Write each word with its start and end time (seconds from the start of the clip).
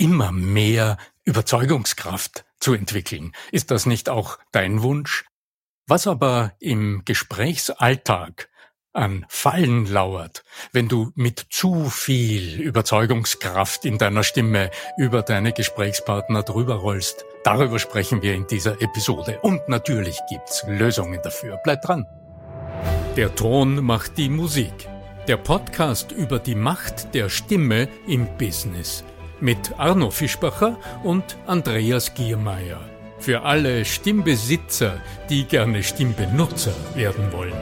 immer 0.00 0.32
mehr 0.32 0.96
Überzeugungskraft 1.24 2.44
zu 2.58 2.72
entwickeln. 2.72 3.32
Ist 3.52 3.70
das 3.70 3.86
nicht 3.86 4.08
auch 4.08 4.38
dein 4.50 4.82
Wunsch? 4.82 5.26
Was 5.86 6.06
aber 6.06 6.52
im 6.58 7.02
Gesprächsalltag 7.04 8.48
an 8.92 9.24
Fallen 9.28 9.86
lauert, 9.86 10.42
wenn 10.72 10.88
du 10.88 11.12
mit 11.14 11.46
zu 11.50 11.88
viel 11.90 12.60
Überzeugungskraft 12.60 13.84
in 13.84 13.98
deiner 13.98 14.24
Stimme 14.24 14.70
über 14.96 15.22
deine 15.22 15.52
Gesprächspartner 15.52 16.42
drüber 16.42 16.76
rollst. 16.76 17.24
Darüber 17.44 17.78
sprechen 17.78 18.22
wir 18.22 18.34
in 18.34 18.46
dieser 18.48 18.80
Episode. 18.82 19.38
Und 19.42 19.68
natürlich 19.68 20.18
gibt's 20.28 20.64
Lösungen 20.66 21.20
dafür. 21.22 21.60
Bleib 21.62 21.82
dran. 21.82 22.04
Der 23.16 23.34
Ton 23.34 23.84
macht 23.84 24.18
die 24.18 24.28
Musik. 24.28 24.88
Der 25.28 25.36
Podcast 25.36 26.10
über 26.10 26.38
die 26.38 26.56
Macht 26.56 27.14
der 27.14 27.28
Stimme 27.28 27.88
im 28.08 28.26
Business. 28.38 29.04
Mit 29.40 29.78
Arno 29.78 30.10
Fischbacher 30.10 30.78
und 31.02 31.38
Andreas 31.46 32.14
Giermeier. 32.14 32.80
Für 33.18 33.42
alle 33.42 33.84
Stimmbesitzer, 33.84 35.00
die 35.28 35.44
gerne 35.44 35.82
Stimmbenutzer 35.82 36.74
werden 36.94 37.32
wollen. 37.32 37.52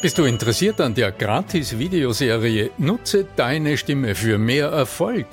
Bist 0.00 0.16
du 0.16 0.24
interessiert 0.24 0.80
an 0.80 0.94
der 0.94 1.12
Gratis-Videoserie 1.12 2.70
Nutze 2.78 3.26
deine 3.36 3.76
Stimme 3.76 4.14
für 4.14 4.38
mehr 4.38 4.68
Erfolg? 4.68 5.26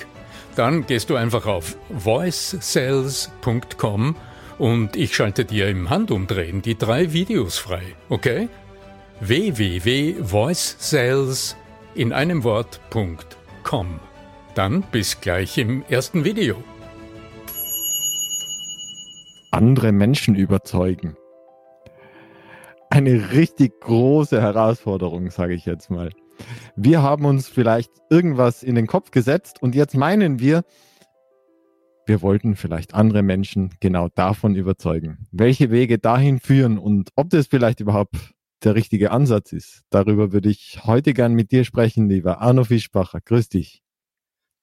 Dann 0.55 0.85
gehst 0.87 1.09
du 1.09 1.15
einfach 1.15 1.45
auf 1.45 1.77
voicesales.com 1.89 4.15
und 4.57 4.95
ich 4.95 5.15
schalte 5.15 5.45
dir 5.45 5.69
im 5.69 5.89
Handumdrehen 5.89 6.63
die 6.63 6.77
drei 6.77 7.13
Videos 7.13 7.57
frei, 7.59 7.95
okay? 8.09 8.49
www.voicesales 9.19 11.55
in 11.95 12.13
einem 12.13 12.43
Wort.com. 12.43 13.99
Dann 14.55 14.83
bis 14.91 15.21
gleich 15.21 15.57
im 15.57 15.83
ersten 15.89 16.25
Video. 16.25 16.63
Andere 19.51 19.91
Menschen 19.91 20.35
überzeugen 20.35 21.15
eine 22.89 23.31
richtig 23.31 23.79
große 23.81 24.41
Herausforderung, 24.41 25.29
sage 25.29 25.53
ich 25.53 25.65
jetzt 25.65 25.89
mal. 25.89 26.09
Wir 26.75 27.01
haben 27.01 27.25
uns 27.25 27.47
vielleicht 27.47 27.91
irgendwas 28.09 28.63
in 28.63 28.75
den 28.75 28.87
Kopf 28.87 29.11
gesetzt 29.11 29.61
und 29.61 29.75
jetzt 29.75 29.95
meinen 29.95 30.39
wir, 30.39 30.63
wir 32.05 32.21
wollten 32.21 32.55
vielleicht 32.55 32.93
andere 32.93 33.21
Menschen 33.21 33.71
genau 33.79 34.07
davon 34.09 34.55
überzeugen. 34.55 35.27
Welche 35.31 35.69
Wege 35.69 35.99
dahin 35.99 36.39
führen 36.39 36.77
und 36.77 37.09
ob 37.15 37.29
das 37.29 37.47
vielleicht 37.47 37.81
überhaupt 37.81 38.33
der 38.63 38.75
richtige 38.75 39.11
Ansatz 39.11 39.53
ist. 39.53 39.83
Darüber 39.89 40.31
würde 40.31 40.49
ich 40.49 40.79
heute 40.83 41.13
gern 41.13 41.33
mit 41.33 41.51
dir 41.51 41.63
sprechen, 41.63 42.09
lieber 42.09 42.41
Arno 42.41 42.63
Fischbacher. 42.63 43.21
Grüß 43.21 43.49
dich. 43.49 43.81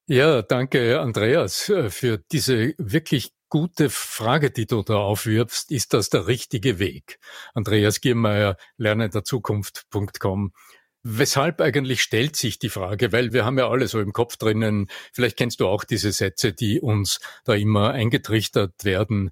Ja, 0.06 0.42
danke, 0.42 1.00
Andreas, 1.00 1.73
für 1.89 2.19
diese 2.31 2.75
wirklich 2.77 3.33
gute 3.48 3.89
Frage, 3.89 4.50
die 4.50 4.67
du 4.67 4.83
da 4.83 4.97
aufwirfst. 4.97 5.70
Ist 5.70 5.95
das 5.95 6.11
der 6.11 6.27
richtige 6.27 6.78
Weg? 6.78 7.19
Andreas 7.55 8.00
Giermeier, 8.00 8.56
lernenderzukunft.com. 8.77 10.53
Weshalb 11.05 11.61
eigentlich 11.61 12.03
stellt 12.03 12.34
sich 12.34 12.59
die 12.59 12.69
Frage? 12.70 13.12
Weil 13.12 13.33
wir 13.33 13.45
haben 13.45 13.59
ja 13.59 13.69
alle 13.69 13.89
so 13.89 14.00
im 14.00 14.12
Kopf 14.12 14.39
drinnen, 14.39 14.89
vielleicht 15.12 15.37
kennst 15.37 15.61
du 15.61 15.69
auch 15.69 15.84
diese 15.84 16.12
Sätze, 16.12 16.53
die 16.53 16.81
uns 16.81 17.20
da 17.45 17.55
immer 17.55 17.91
eingetrichtert 17.91 18.84
werden. 18.84 19.31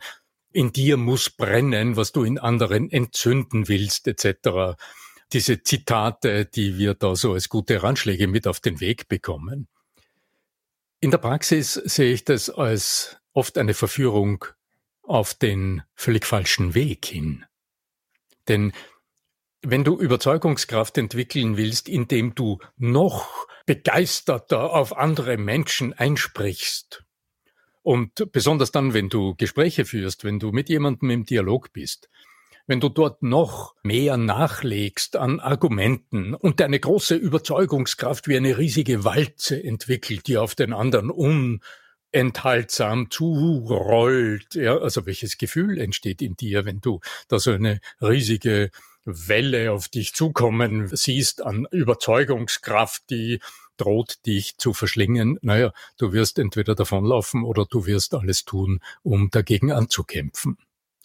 In 0.52 0.72
dir 0.72 0.96
muss 0.96 1.30
brennen, 1.30 1.96
was 1.96 2.12
du 2.12 2.24
in 2.24 2.38
anderen 2.38 2.90
entzünden 2.90 3.68
willst, 3.68 4.06
etc. 4.06 4.76
Diese 5.32 5.62
Zitate, 5.62 6.46
die 6.46 6.76
wir 6.76 6.94
da 6.94 7.16
so 7.16 7.32
als 7.32 7.48
gute 7.48 7.82
Ratschläge 7.82 8.26
mit 8.26 8.46
auf 8.46 8.60
den 8.60 8.80
Weg 8.80 9.08
bekommen. 9.08 9.68
In 11.00 11.10
der 11.10 11.18
Praxis 11.18 11.74
sehe 11.74 12.12
ich 12.12 12.24
das 12.24 12.50
als 12.50 13.16
oft 13.32 13.58
eine 13.58 13.74
Verführung 13.74 14.44
auf 15.02 15.34
den 15.34 15.82
völlig 15.94 16.26
falschen 16.26 16.74
Weg 16.74 17.06
hin. 17.06 17.44
Denn 18.48 18.72
wenn 19.62 19.84
du 19.84 19.98
Überzeugungskraft 19.98 20.98
entwickeln 20.98 21.56
willst, 21.56 21.88
indem 21.88 22.34
du 22.34 22.58
noch 22.76 23.46
begeisterter 23.64 24.72
auf 24.72 24.96
andere 24.96 25.38
Menschen 25.38 25.92
einsprichst, 25.92 27.04
und 27.82 28.32
besonders 28.32 28.70
dann, 28.72 28.94
wenn 28.94 29.08
du 29.08 29.34
Gespräche 29.34 29.84
führst, 29.84 30.24
wenn 30.24 30.38
du 30.38 30.52
mit 30.52 30.68
jemandem 30.68 31.10
im 31.10 31.24
Dialog 31.24 31.72
bist, 31.72 32.08
wenn 32.66 32.80
du 32.80 32.88
dort 32.88 33.22
noch 33.22 33.74
mehr 33.82 34.16
nachlegst 34.16 35.16
an 35.16 35.40
Argumenten 35.40 36.34
und 36.34 36.60
deine 36.60 36.78
große 36.78 37.16
Überzeugungskraft 37.16 38.28
wie 38.28 38.36
eine 38.36 38.56
riesige 38.56 39.04
Walze 39.04 39.62
entwickelt, 39.62 40.28
die 40.28 40.38
auf 40.38 40.54
den 40.54 40.72
anderen 40.72 41.10
un 41.10 41.60
enthaltsam 42.12 43.10
zurollt. 43.10 44.54
Ja, 44.54 44.78
also 44.78 45.06
welches 45.06 45.38
Gefühl 45.38 45.78
entsteht 45.78 46.22
in 46.22 46.36
dir, 46.36 46.64
wenn 46.64 46.80
du 46.80 47.00
da 47.28 47.38
so 47.38 47.52
eine 47.52 47.80
riesige 48.00 48.70
Welle 49.04 49.72
auf 49.72 49.88
dich 49.88 50.14
zukommen 50.14 50.88
siehst 50.92 51.42
an 51.42 51.66
Überzeugungskraft, 51.70 53.10
die 53.10 53.40
droht 53.82 54.24
dich 54.26 54.58
zu 54.58 54.72
verschlingen. 54.72 55.38
Naja, 55.42 55.72
du 55.98 56.12
wirst 56.12 56.38
entweder 56.38 56.74
davonlaufen 56.74 57.42
oder 57.42 57.66
du 57.68 57.86
wirst 57.86 58.14
alles 58.14 58.44
tun, 58.44 58.80
um 59.02 59.30
dagegen 59.30 59.72
anzukämpfen. 59.72 60.56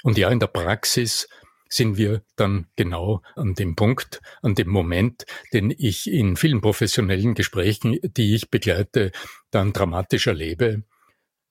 Und 0.03 0.17
ja, 0.17 0.29
in 0.29 0.39
der 0.39 0.47
Praxis 0.47 1.27
sind 1.69 1.97
wir 1.97 2.21
dann 2.35 2.67
genau 2.75 3.21
an 3.35 3.55
dem 3.55 3.75
Punkt, 3.75 4.21
an 4.41 4.55
dem 4.55 4.69
Moment, 4.69 5.25
den 5.53 5.73
ich 5.75 6.09
in 6.09 6.37
vielen 6.37 6.61
professionellen 6.61 7.33
Gesprächen, 7.33 7.97
die 8.03 8.35
ich 8.35 8.49
begleite, 8.49 9.11
dann 9.51 9.73
dramatisch 9.73 10.27
erlebe, 10.27 10.83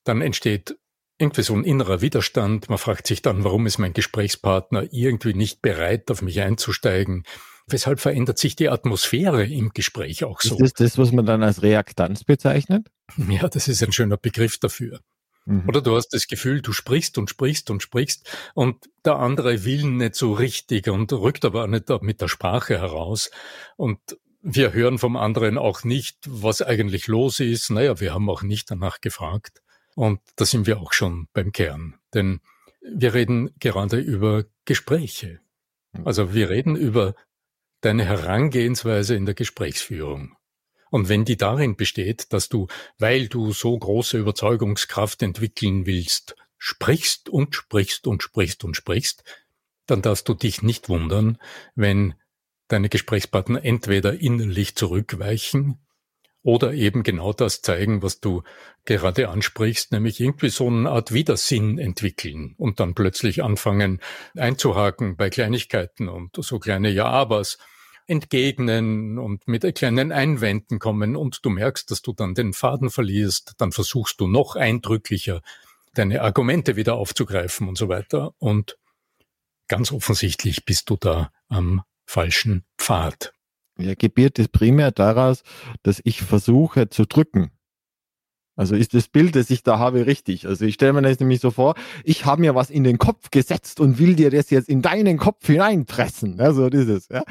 dann 0.03 0.21
entsteht 0.21 0.75
irgendwie 1.19 1.43
so 1.43 1.53
ein 1.55 1.63
innerer 1.63 2.01
Widerstand. 2.01 2.69
Man 2.69 2.77
fragt 2.77 3.07
sich 3.07 3.21
dann, 3.21 3.43
warum 3.43 3.65
ist 3.65 3.79
mein 3.79 3.93
Gesprächspartner 3.93 4.87
irgendwie 4.91 5.33
nicht 5.33 5.61
bereit, 5.61 6.09
auf 6.09 6.21
mich 6.21 6.41
einzusteigen? 6.41 7.23
Weshalb 7.69 7.99
verändert 7.99 8.37
sich 8.37 8.55
die 8.55 8.69
Atmosphäre 8.69 9.45
im 9.45 9.71
Gespräch 9.73 10.23
auch 10.23 10.39
so? 10.39 10.55
Ist 10.55 10.79
das 10.79 10.91
das, 10.91 10.97
was 10.97 11.11
man 11.11 11.25
dann 11.25 11.43
als 11.43 11.61
Reaktanz 11.61 12.23
bezeichnet? 12.23 12.87
Ja, 13.29 13.49
das 13.49 13.67
ist 13.67 13.83
ein 13.83 13.91
schöner 13.91 14.17
Begriff 14.17 14.57
dafür. 14.57 15.01
Mhm. 15.45 15.63
Oder 15.67 15.81
du 15.81 15.95
hast 15.95 16.09
das 16.09 16.27
Gefühl, 16.27 16.61
du 16.61 16.71
sprichst 16.71 17.17
und 17.17 17.29
sprichst 17.29 17.69
und 17.69 17.83
sprichst 17.83 18.29
und 18.53 18.89
der 19.03 19.17
andere 19.17 19.65
will 19.65 19.83
nicht 19.83 20.15
so 20.15 20.33
richtig 20.33 20.87
und 20.87 21.11
rückt 21.11 21.43
aber 21.43 21.67
nicht 21.67 21.89
mit 22.01 22.21
der 22.21 22.29
Sprache 22.29 22.79
heraus. 22.79 23.31
Und 23.75 23.99
wir 24.41 24.71
hören 24.71 24.97
vom 24.97 25.17
anderen 25.17 25.57
auch 25.57 25.83
nicht, 25.83 26.17
was 26.25 26.61
eigentlich 26.61 27.07
los 27.07 27.41
ist. 27.41 27.69
Naja, 27.69 27.99
wir 27.99 28.13
haben 28.13 28.29
auch 28.29 28.43
nicht 28.43 28.71
danach 28.71 29.01
gefragt. 29.01 29.61
Und 29.95 30.21
da 30.35 30.45
sind 30.45 30.67
wir 30.67 30.79
auch 30.79 30.93
schon 30.93 31.27
beim 31.33 31.51
Kern. 31.51 31.95
Denn 32.13 32.39
wir 32.81 33.13
reden 33.13 33.49
gerade 33.59 33.99
über 33.99 34.45
Gespräche. 34.63 35.39
Also 36.05 36.33
wir 36.33 36.49
reden 36.49 36.75
über 36.75 37.15
deine 37.81 38.05
Herangehensweise 38.05 39.15
in 39.15 39.25
der 39.25 39.35
Gesprächsführung. 39.35 40.35
Und 40.89 41.09
wenn 41.09 41.25
die 41.25 41.37
darin 41.37 41.75
besteht, 41.75 42.31
dass 42.33 42.49
du, 42.49 42.67
weil 42.97 43.27
du 43.27 43.51
so 43.51 43.77
große 43.77 44.17
Überzeugungskraft 44.17 45.21
entwickeln 45.21 45.85
willst, 45.85 46.35
sprichst 46.57 47.29
und 47.29 47.55
sprichst 47.55 48.07
und 48.07 48.23
sprichst 48.23 48.63
und 48.63 48.75
sprichst, 48.75 49.23
dann 49.85 50.01
darfst 50.01 50.27
du 50.27 50.33
dich 50.33 50.61
nicht 50.61 50.89
wundern, 50.89 51.37
wenn 51.75 52.15
deine 52.67 52.89
Gesprächspartner 52.89 53.63
entweder 53.63 54.19
innerlich 54.19 54.75
zurückweichen 54.75 55.79
oder 56.43 56.73
eben 56.73 57.03
genau 57.03 57.33
das 57.33 57.61
zeigen, 57.61 58.01
was 58.01 58.19
du 58.19 58.43
gerade 58.85 59.29
ansprichst, 59.29 59.91
nämlich 59.91 60.19
irgendwie 60.19 60.49
so 60.49 60.67
eine 60.67 60.89
Art 60.89 61.13
Widersinn 61.13 61.77
entwickeln 61.77 62.55
und 62.57 62.79
dann 62.79 62.95
plötzlich 62.95 63.43
anfangen 63.43 63.99
einzuhaken 64.35 65.17
bei 65.17 65.29
Kleinigkeiten 65.29 66.07
und 66.07 66.35
so 66.37 66.59
kleine 66.59 66.89
Ja-Abers 66.89 67.57
entgegnen 68.07 69.19
und 69.19 69.47
mit 69.47 69.75
kleinen 69.75 70.13
Einwänden 70.13 70.79
kommen 70.79 71.17
und 71.17 71.43
du 71.43 71.49
merkst, 71.49 71.91
dass 71.91 72.01
du 72.01 72.13
dann 72.13 72.33
den 72.33 72.53
Faden 72.53 72.89
verlierst, 72.89 73.55
dann 73.57 73.73
versuchst 73.73 74.21
du 74.21 74.27
noch 74.27 74.55
eindrücklicher 74.55 75.41
deine 75.93 76.21
Argumente 76.21 76.75
wieder 76.75 76.95
aufzugreifen 76.95 77.67
und 77.67 77.77
so 77.77 77.89
weiter 77.89 78.33
und 78.37 78.77
ganz 79.67 79.91
offensichtlich 79.91 80.63
bist 80.63 80.89
du 80.89 80.95
da 80.95 81.31
am 81.49 81.83
falschen 82.05 82.63
Pfad. 82.77 83.33
Ja, 83.79 83.93
gebiert 83.95 84.39
es 84.39 84.47
primär 84.47 84.91
daraus, 84.91 85.43
dass 85.83 86.01
ich 86.03 86.21
versuche 86.21 86.89
zu 86.89 87.05
drücken. 87.05 87.51
Also 88.57 88.75
ist 88.75 88.95
das 88.95 89.07
Bild, 89.07 89.35
das 89.35 89.51
ich 89.51 89.61
da 89.61 89.77
habe, 89.77 90.07
richtig. 90.07 90.47
Also 90.47 90.65
ich 90.65 90.73
stelle 90.73 90.93
mir 90.93 91.03
das 91.03 91.19
nämlich 91.19 91.39
so 91.39 91.51
vor, 91.51 91.75
ich 92.03 92.25
habe 92.25 92.41
mir 92.41 92.55
was 92.55 92.71
in 92.71 92.83
den 92.83 92.97
Kopf 92.97 93.29
gesetzt 93.29 93.79
und 93.79 93.99
will 93.99 94.15
dir 94.15 94.31
das 94.31 94.49
jetzt 94.49 94.67
in 94.67 94.81
deinen 94.81 95.17
Kopf 95.17 95.45
hineinpressen. 95.45 96.37
Ja, 96.39 96.51
so 96.51 96.65
ist 96.65 96.89
es. 96.89 97.07
Ja. 97.09 97.23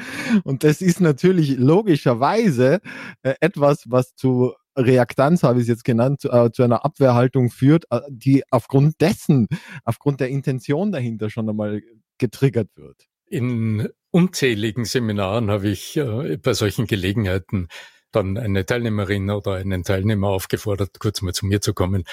Und 0.45 0.63
das 0.63 0.81
ist 0.81 1.01
natürlich 1.01 1.57
logischerweise 1.57 2.79
äh, 3.23 3.33
etwas, 3.41 3.83
was 3.87 4.15
zu 4.15 4.53
Reaktanz, 4.77 5.43
habe 5.43 5.59
ich 5.59 5.63
es 5.63 5.69
jetzt 5.69 5.83
genannt, 5.83 6.21
zu, 6.21 6.31
äh, 6.31 6.51
zu 6.51 6.63
einer 6.63 6.85
Abwehrhaltung 6.85 7.49
führt, 7.49 7.85
äh, 7.91 7.99
die 8.09 8.43
aufgrund 8.49 9.01
dessen, 9.01 9.47
aufgrund 9.83 10.21
der 10.21 10.29
Intention 10.29 10.93
dahinter 10.93 11.29
schon 11.29 11.49
einmal 11.49 11.81
getriggert 12.19 12.69
wird. 12.75 13.05
In 13.25 13.89
unzähligen 14.17 14.83
Seminaren 14.83 15.51
habe 15.51 15.69
ich 15.69 15.95
äh, 15.95 16.37
bei 16.37 16.53
solchen 16.55 16.87
Gelegenheiten 16.87 17.67
dann 18.11 18.35
eine 18.39 18.65
Teilnehmerin 18.65 19.29
oder 19.29 19.53
einen 19.53 19.83
Teilnehmer 19.83 20.29
aufgefordert, 20.29 20.99
kurz 20.99 21.21
mal 21.21 21.35
zu 21.35 21.45
mir 21.45 21.61
zu 21.61 21.75
kommen 21.75 22.03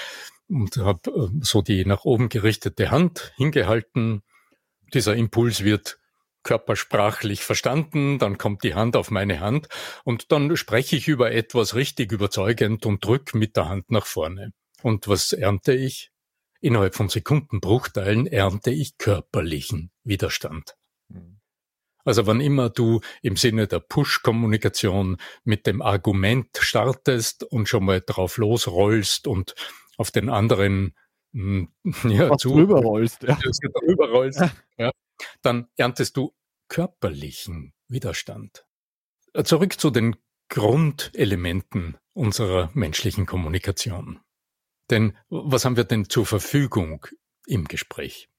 und 0.47 0.77
habe 0.77 1.09
äh, 1.09 1.29
so 1.41 1.63
die 1.63 1.83
nach 1.83 2.05
oben 2.05 2.29
gerichtete 2.29 2.91
Hand 2.91 3.33
hingehalten. 3.37 4.21
Dieser 4.93 5.15
Impuls 5.15 5.63
wird 5.63 5.97
körpersprachlich 6.43 7.43
verstanden, 7.43 8.19
dann 8.19 8.37
kommt 8.37 8.63
die 8.63 8.75
Hand 8.75 8.95
auf 8.95 9.09
meine 9.09 9.39
Hand 9.39 9.67
und 10.03 10.31
dann 10.31 10.55
spreche 10.57 10.97
ich 10.97 11.07
über 11.07 11.31
etwas 11.31 11.73
richtig 11.73 12.11
überzeugend 12.11 12.85
und 12.85 13.03
drück 13.03 13.33
mit 13.33 13.57
der 13.57 13.67
Hand 13.67 13.89
nach 13.89 14.05
vorne. 14.05 14.53
Und 14.83 15.07
was 15.07 15.33
ernte 15.33 15.73
ich? 15.73 16.11
Innerhalb 16.61 16.93
von 16.93 17.09
Sekundenbruchteilen 17.09 18.27
ernte 18.27 18.69
ich 18.69 18.99
körperlichen 18.99 19.89
Widerstand. 20.03 20.75
Also 22.05 22.27
wann 22.27 22.39
immer 22.39 22.69
du 22.69 23.01
im 23.21 23.35
Sinne 23.35 23.67
der 23.67 23.79
Push-Kommunikation 23.79 25.17
mit 25.43 25.67
dem 25.67 25.81
Argument 25.81 26.47
startest 26.59 27.43
und 27.43 27.67
schon 27.67 27.83
mal 27.83 28.01
drauf 28.05 28.37
losrollst 28.37 29.27
und 29.27 29.55
auf 29.97 30.11
den 30.11 30.29
anderen 30.29 30.95
hm, 31.33 31.69
ja, 32.03 32.37
zu, 32.37 32.53
drüber 32.53 32.79
rollst, 32.81 33.23
ja. 33.23 33.37
drüber 33.81 34.09
rollst 34.09 34.41
ja, 34.77 34.91
dann 35.41 35.67
erntest 35.75 36.15
du 36.15 36.33
körperlichen 36.69 37.73
Widerstand. 37.87 38.65
Zurück 39.43 39.79
zu 39.79 39.89
den 39.89 40.15
Grundelementen 40.49 41.97
unserer 42.13 42.69
menschlichen 42.73 43.25
Kommunikation. 43.25 44.21
Denn 44.89 45.17
was 45.29 45.65
haben 45.65 45.77
wir 45.77 45.83
denn 45.83 46.09
zur 46.09 46.25
Verfügung 46.25 47.07
im 47.47 47.65
Gespräch? 47.65 48.29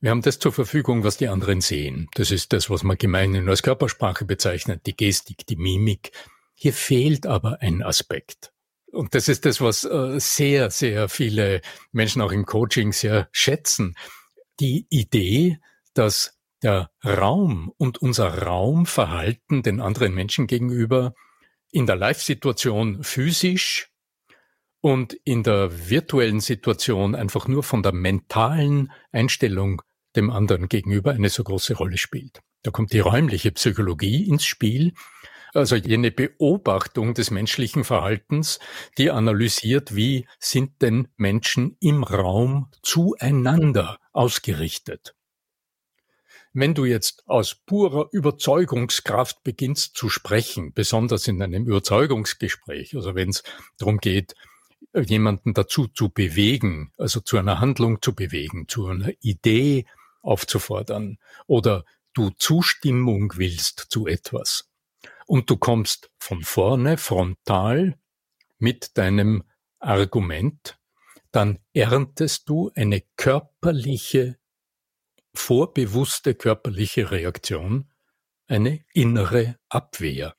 Wir 0.00 0.10
haben 0.10 0.22
das 0.22 0.38
zur 0.38 0.52
Verfügung, 0.52 1.04
was 1.04 1.16
die 1.16 1.28
anderen 1.28 1.60
sehen. 1.60 2.08
Das 2.14 2.30
ist 2.30 2.52
das, 2.52 2.70
was 2.70 2.82
man 2.82 2.96
gemeinhin 2.96 3.48
als 3.48 3.62
Körpersprache 3.62 4.24
bezeichnet, 4.24 4.82
die 4.86 4.96
Gestik, 4.96 5.46
die 5.46 5.56
Mimik. 5.56 6.12
Hier 6.54 6.72
fehlt 6.72 7.26
aber 7.26 7.60
ein 7.60 7.82
Aspekt. 7.82 8.52
Und 8.92 9.14
das 9.14 9.28
ist 9.28 9.44
das, 9.44 9.60
was 9.60 9.84
äh, 9.84 10.18
sehr, 10.18 10.70
sehr 10.70 11.08
viele 11.08 11.60
Menschen 11.92 12.22
auch 12.22 12.32
im 12.32 12.46
Coaching 12.46 12.92
sehr 12.92 13.28
schätzen. 13.32 13.96
Die 14.60 14.86
Idee, 14.88 15.58
dass 15.94 16.38
der 16.62 16.90
Raum 17.04 17.72
und 17.76 17.98
unser 17.98 18.42
Raumverhalten 18.42 19.62
den 19.62 19.80
anderen 19.80 20.14
Menschen 20.14 20.46
gegenüber 20.46 21.14
in 21.70 21.86
der 21.86 21.96
Live-Situation 21.96 23.02
physisch 23.02 23.90
und 24.84 25.14
in 25.24 25.42
der 25.42 25.88
virtuellen 25.88 26.40
Situation 26.40 27.14
einfach 27.14 27.48
nur 27.48 27.62
von 27.62 27.82
der 27.82 27.94
mentalen 27.94 28.92
Einstellung 29.12 29.80
dem 30.14 30.28
anderen 30.28 30.68
gegenüber 30.68 31.12
eine 31.12 31.30
so 31.30 31.42
große 31.42 31.72
Rolle 31.72 31.96
spielt. 31.96 32.42
Da 32.62 32.70
kommt 32.70 32.92
die 32.92 32.98
räumliche 32.98 33.50
Psychologie 33.52 34.28
ins 34.28 34.44
Spiel, 34.44 34.92
also 35.54 35.76
jene 35.76 36.10
Beobachtung 36.10 37.14
des 37.14 37.30
menschlichen 37.30 37.82
Verhaltens, 37.82 38.58
die 38.98 39.10
analysiert, 39.10 39.96
wie 39.96 40.26
sind 40.38 40.82
denn 40.82 41.08
Menschen 41.16 41.78
im 41.80 42.04
Raum 42.04 42.70
zueinander 42.82 43.98
ausgerichtet. 44.12 45.14
Wenn 46.52 46.74
du 46.74 46.84
jetzt 46.84 47.22
aus 47.26 47.54
purer 47.54 48.10
Überzeugungskraft 48.12 49.42
beginnst 49.44 49.96
zu 49.96 50.10
sprechen, 50.10 50.74
besonders 50.74 51.26
in 51.26 51.40
einem 51.40 51.64
Überzeugungsgespräch, 51.64 52.94
also 52.94 53.14
wenn 53.14 53.30
es 53.30 53.42
darum 53.78 53.96
geht, 53.96 54.34
jemanden 54.94 55.54
dazu 55.54 55.88
zu 55.88 56.08
bewegen, 56.08 56.92
also 56.98 57.20
zu 57.20 57.38
einer 57.38 57.60
Handlung 57.60 58.02
zu 58.02 58.14
bewegen, 58.14 58.68
zu 58.68 58.86
einer 58.86 59.12
Idee 59.20 59.86
aufzufordern 60.22 61.18
oder 61.46 61.84
du 62.12 62.30
Zustimmung 62.30 63.32
willst 63.36 63.86
zu 63.90 64.06
etwas 64.06 64.70
und 65.26 65.50
du 65.50 65.56
kommst 65.56 66.10
von 66.18 66.42
vorne 66.42 66.96
frontal 66.96 67.98
mit 68.58 68.96
deinem 68.96 69.44
Argument, 69.78 70.78
dann 71.30 71.58
erntest 71.72 72.48
du 72.48 72.70
eine 72.74 73.02
körperliche, 73.16 74.38
vorbewusste 75.34 76.34
körperliche 76.34 77.10
Reaktion, 77.10 77.90
eine 78.46 78.84
innere 78.92 79.58
Abwehr. 79.68 80.36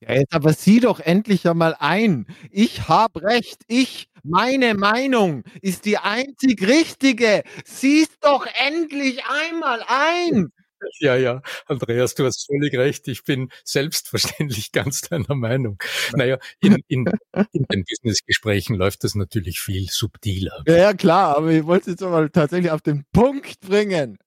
Ja, 0.00 0.14
jetzt 0.14 0.34
aber 0.34 0.52
sieh 0.52 0.80
doch 0.80 1.00
endlich 1.00 1.48
einmal 1.48 1.74
ein. 1.78 2.26
Ich 2.50 2.88
habe 2.88 3.22
recht. 3.22 3.62
Ich, 3.66 4.08
meine 4.22 4.74
Meinung 4.74 5.42
ist 5.62 5.86
die 5.86 5.96
einzig 5.98 6.66
richtige. 6.66 7.42
Sieh's 7.64 8.10
doch 8.20 8.46
endlich 8.66 9.24
einmal 9.24 9.82
ein. 9.86 10.48
Ja, 11.00 11.16
ja, 11.16 11.40
Andreas, 11.66 12.14
du 12.14 12.26
hast 12.26 12.46
völlig 12.46 12.74
recht. 12.74 13.08
Ich 13.08 13.24
bin 13.24 13.50
selbstverständlich 13.64 14.72
ganz 14.72 15.00
deiner 15.00 15.34
Meinung. 15.34 15.78
Naja, 16.14 16.38
in, 16.60 16.76
in, 16.86 17.06
in 17.52 17.64
den 17.64 17.84
Businessgesprächen 17.84 18.76
läuft 18.76 19.02
das 19.02 19.14
natürlich 19.14 19.58
viel 19.58 19.88
subtiler. 19.88 20.62
Ja, 20.66 20.76
ja, 20.76 20.94
klar, 20.94 21.38
aber 21.38 21.50
ich 21.50 21.64
wollte 21.64 21.90
es 21.90 21.98
jetzt 21.98 22.08
mal 22.08 22.28
tatsächlich 22.28 22.70
auf 22.70 22.82
den 22.82 23.04
Punkt 23.10 23.60
bringen. 23.60 24.18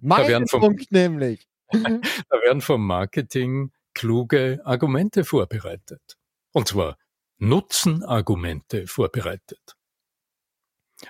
Mein 0.00 0.46
Punkt 0.46 0.90
nämlich. 0.90 1.46
Da 2.30 2.40
werden 2.42 2.62
vom 2.62 2.86
Marketing 2.86 3.70
kluge 3.98 4.60
Argumente 4.64 5.24
vorbereitet. 5.24 6.16
Und 6.52 6.68
zwar 6.68 6.96
Nutzenargumente 7.38 8.86
vorbereitet. 8.86 9.74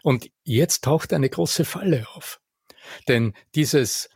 Und 0.03 0.31
jetzt 0.43 0.85
taucht 0.85 1.13
eine 1.13 1.29
große 1.29 1.67
Falle 1.67 2.07
auf. 2.15 2.41
Denn 3.07 3.35
dieses 3.55 4.09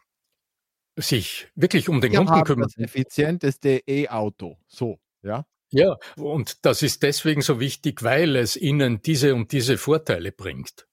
sich 0.97 1.49
wirklich 1.55 1.91
um 1.91 2.01
den 2.01 2.13
Wir 2.13 2.25
Kunden 2.25 2.45
kümmern. 2.45 2.69
Das 2.75 2.83
effizienteste 2.83 3.83
E-Auto. 3.87 4.59
So, 4.69 4.99
ja. 5.23 5.45
Ja, 5.71 5.97
und 6.17 6.65
das 6.65 6.83
ist 6.83 7.03
deswegen 7.03 7.43
so 7.43 7.61
wichtig, 7.61 8.03
weil 8.03 8.37
es 8.37 8.57
ihnen 8.57 9.03
diese 9.03 9.35
und 9.35 9.53
diese 9.53 9.77
Vorteile 9.77 10.33
bringt. 10.33 10.87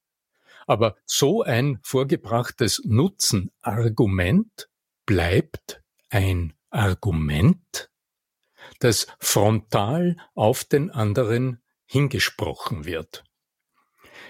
Aber 0.68 0.98
so 1.06 1.44
ein 1.44 1.80
vorgebrachtes 1.84 2.82
Nutzenargument 2.86 4.70
bleibt 5.06 5.82
ein 6.10 6.54
Argument, 6.70 7.90
das 8.80 9.08
frontal 9.20 10.18
auf 10.36 10.64
den 10.64 10.92
anderen 10.92 11.62
hingesprochen 11.86 12.86
wird. 12.86 13.24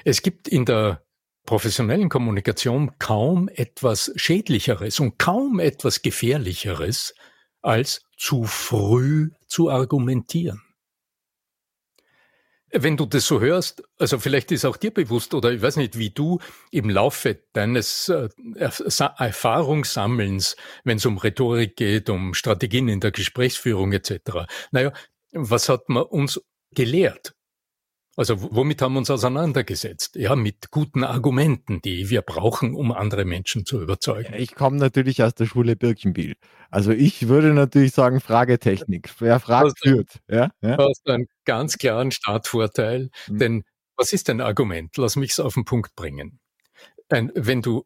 Es 0.05 0.21
gibt 0.21 0.47
in 0.47 0.65
der 0.65 1.03
professionellen 1.45 2.09
Kommunikation 2.09 2.97
kaum 2.99 3.49
etwas 3.49 4.11
Schädlicheres 4.15 4.99
und 4.99 5.17
kaum 5.17 5.59
etwas 5.59 6.01
Gefährlicheres, 6.01 7.15
als 7.61 8.03
zu 8.17 8.45
früh 8.45 9.31
zu 9.47 9.69
argumentieren. 9.69 10.61
Wenn 12.71 12.97
du 12.97 13.05
das 13.05 13.25
so 13.25 13.39
hörst, 13.39 13.83
also 13.97 14.19
vielleicht 14.19 14.51
ist 14.51 14.65
auch 14.65 14.77
dir 14.77 14.91
bewusst 14.91 15.33
oder 15.33 15.51
ich 15.51 15.61
weiß 15.61 15.77
nicht, 15.77 15.97
wie 15.97 16.11
du 16.11 16.39
im 16.71 16.89
Laufe 16.89 17.43
deines 17.53 18.09
äh, 18.09 18.29
Erfahrungssammelns, 18.55 20.55
wenn 20.83 20.97
es 20.97 21.05
um 21.05 21.17
Rhetorik 21.17 21.75
geht, 21.75 22.09
um 22.09 22.33
Strategien 22.33 22.87
in 22.87 22.99
der 22.99 23.11
Gesprächsführung 23.11 23.91
etc. 23.91 24.47
Naja, 24.71 24.93
was 25.31 25.69
hat 25.69 25.89
man 25.89 26.03
uns 26.03 26.41
gelehrt? 26.71 27.33
Also 28.19 28.53
womit 28.53 28.81
haben 28.81 28.95
wir 28.95 28.99
uns 28.99 29.09
auseinandergesetzt? 29.09 30.17
Ja, 30.17 30.35
mit 30.35 30.71
guten 30.71 31.05
Argumenten, 31.05 31.81
die 31.81 32.09
wir 32.09 32.21
brauchen, 32.21 32.75
um 32.75 32.91
andere 32.91 33.23
Menschen 33.23 33.65
zu 33.65 33.81
überzeugen. 33.81 34.33
Ich 34.33 34.55
komme 34.55 34.75
natürlich 34.75 35.23
aus 35.23 35.35
der 35.35 35.45
Schule 35.45 35.77
Birkenbiel. 35.77 36.35
Also 36.69 36.91
ich 36.91 37.29
würde 37.29 37.53
natürlich 37.53 37.93
sagen 37.93 38.19
Fragetechnik. 38.19 39.09
Wer 39.19 39.39
fragt, 39.39 39.79
führt. 39.79 40.19
Ja, 40.27 40.49
ja. 40.59 40.75
Du 40.75 40.83
hast 40.83 41.07
einen 41.07 41.27
ganz 41.45 41.77
klaren 41.77 42.11
Startvorteil. 42.11 43.09
Mhm. 43.29 43.37
Denn 43.37 43.63
was 43.95 44.11
ist 44.11 44.29
ein 44.29 44.41
Argument? 44.41 44.97
Lass 44.97 45.15
mich 45.15 45.31
es 45.31 45.39
auf 45.39 45.53
den 45.53 45.63
Punkt 45.63 45.95
bringen. 45.95 46.41
Ein, 47.07 47.31
wenn 47.35 47.61
du 47.61 47.85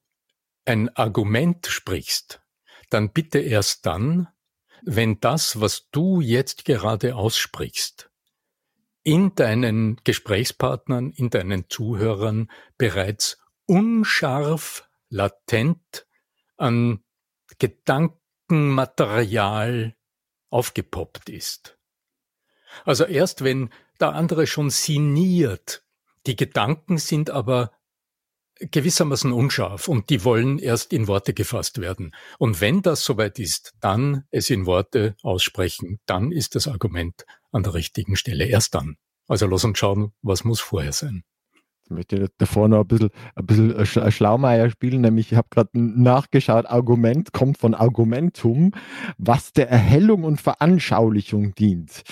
ein 0.65 0.89
Argument 0.95 1.67
sprichst, 1.67 2.41
dann 2.89 3.11
bitte 3.11 3.37
erst 3.37 3.85
dann, 3.85 4.29
wenn 4.81 5.19
das, 5.19 5.61
was 5.61 5.89
du 5.91 6.21
jetzt 6.21 6.65
gerade 6.65 7.15
aussprichst, 7.15 8.09
in 9.03 9.36
deinen 9.36 9.98
Gesprächspartnern, 10.03 11.12
in 11.12 11.29
deinen 11.29 11.69
Zuhörern 11.69 12.50
bereits 12.77 13.38
unscharf, 13.65 14.89
latent 15.10 16.07
an 16.57 17.03
Gedankenmaterial 17.60 19.95
aufgepoppt 20.50 21.29
ist. 21.29 21.77
Also 22.86 23.05
erst 23.05 23.43
wenn 23.43 23.69
der 24.00 24.13
andere 24.13 24.48
schon 24.48 24.69
sinniert, 24.69 25.86
die 26.25 26.36
Gedanken 26.36 26.98
sind 26.98 27.29
aber 27.29 27.72
gewissermaßen 28.60 29.33
unscharf 29.33 29.88
und 29.88 30.10
die 30.10 30.24
wollen 30.24 30.60
erst 30.60 30.93
in 30.93 31.07
Worte 31.07 31.33
gefasst 31.33 31.81
werden. 31.81 32.15
Und 32.38 32.62
wenn 32.62 32.81
das 32.81 33.03
soweit 33.03 33.39
ist, 33.39 33.74
dann 33.81 34.25
es 34.31 34.50
in 34.50 34.65
Worte 34.65 35.15
aussprechen, 35.22 36.00
dann 36.05 36.31
ist 36.31 36.55
das 36.55 36.67
Argument 36.67 37.25
an 37.53 37.63
der 37.63 37.74
richtigen 37.74 38.15
Stelle. 38.15 38.45
Erst 38.45 38.75
dann. 38.75 38.98
Also 39.27 39.48
lass 39.48 39.63
uns 39.63 39.77
schauen, 39.77 40.12
was 40.22 40.43
muss 40.43 40.60
vorher 40.60 40.91
sein. 40.91 41.24
möchte 41.89 42.17
ich 42.17 42.29
davor 42.38 42.67
noch 42.67 42.81
ein 42.81 42.88
bisschen, 42.88 43.10
ein 43.36 43.45
bisschen 43.45 44.12
Schlaumeier 44.12 44.69
spielen, 44.69 45.01
nämlich 45.01 45.31
ich 45.31 45.38
habe 45.38 45.48
gerade 45.50 45.69
nachgeschaut, 45.74 46.65
Argument 46.65 47.31
kommt 47.33 47.57
von 47.57 47.74
Argumentum, 47.74 48.72
was 49.17 49.53
der 49.53 49.69
Erhellung 49.69 50.24
und 50.24 50.41
Veranschaulichung 50.41 51.55
dient. 51.55 52.03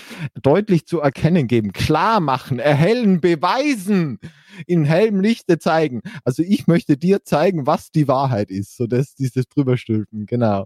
Deutlich 0.41 0.85
zu 0.85 0.99
erkennen 0.99 1.47
geben, 1.47 1.73
klar 1.73 2.19
machen, 2.19 2.59
erhellen, 2.59 3.21
beweisen, 3.21 4.19
in 4.67 4.85
hellem 4.85 5.19
Lichte 5.19 5.57
zeigen. 5.57 6.01
Also 6.23 6.43
ich 6.43 6.67
möchte 6.67 6.97
dir 6.97 7.23
zeigen, 7.23 7.65
was 7.65 7.91
die 7.91 8.07
Wahrheit 8.07 8.51
ist, 8.51 8.77
so 8.77 8.87
dass 8.87 9.15
dieses 9.15 9.47
drüberstülpen, 9.47 10.25
genau. 10.27 10.65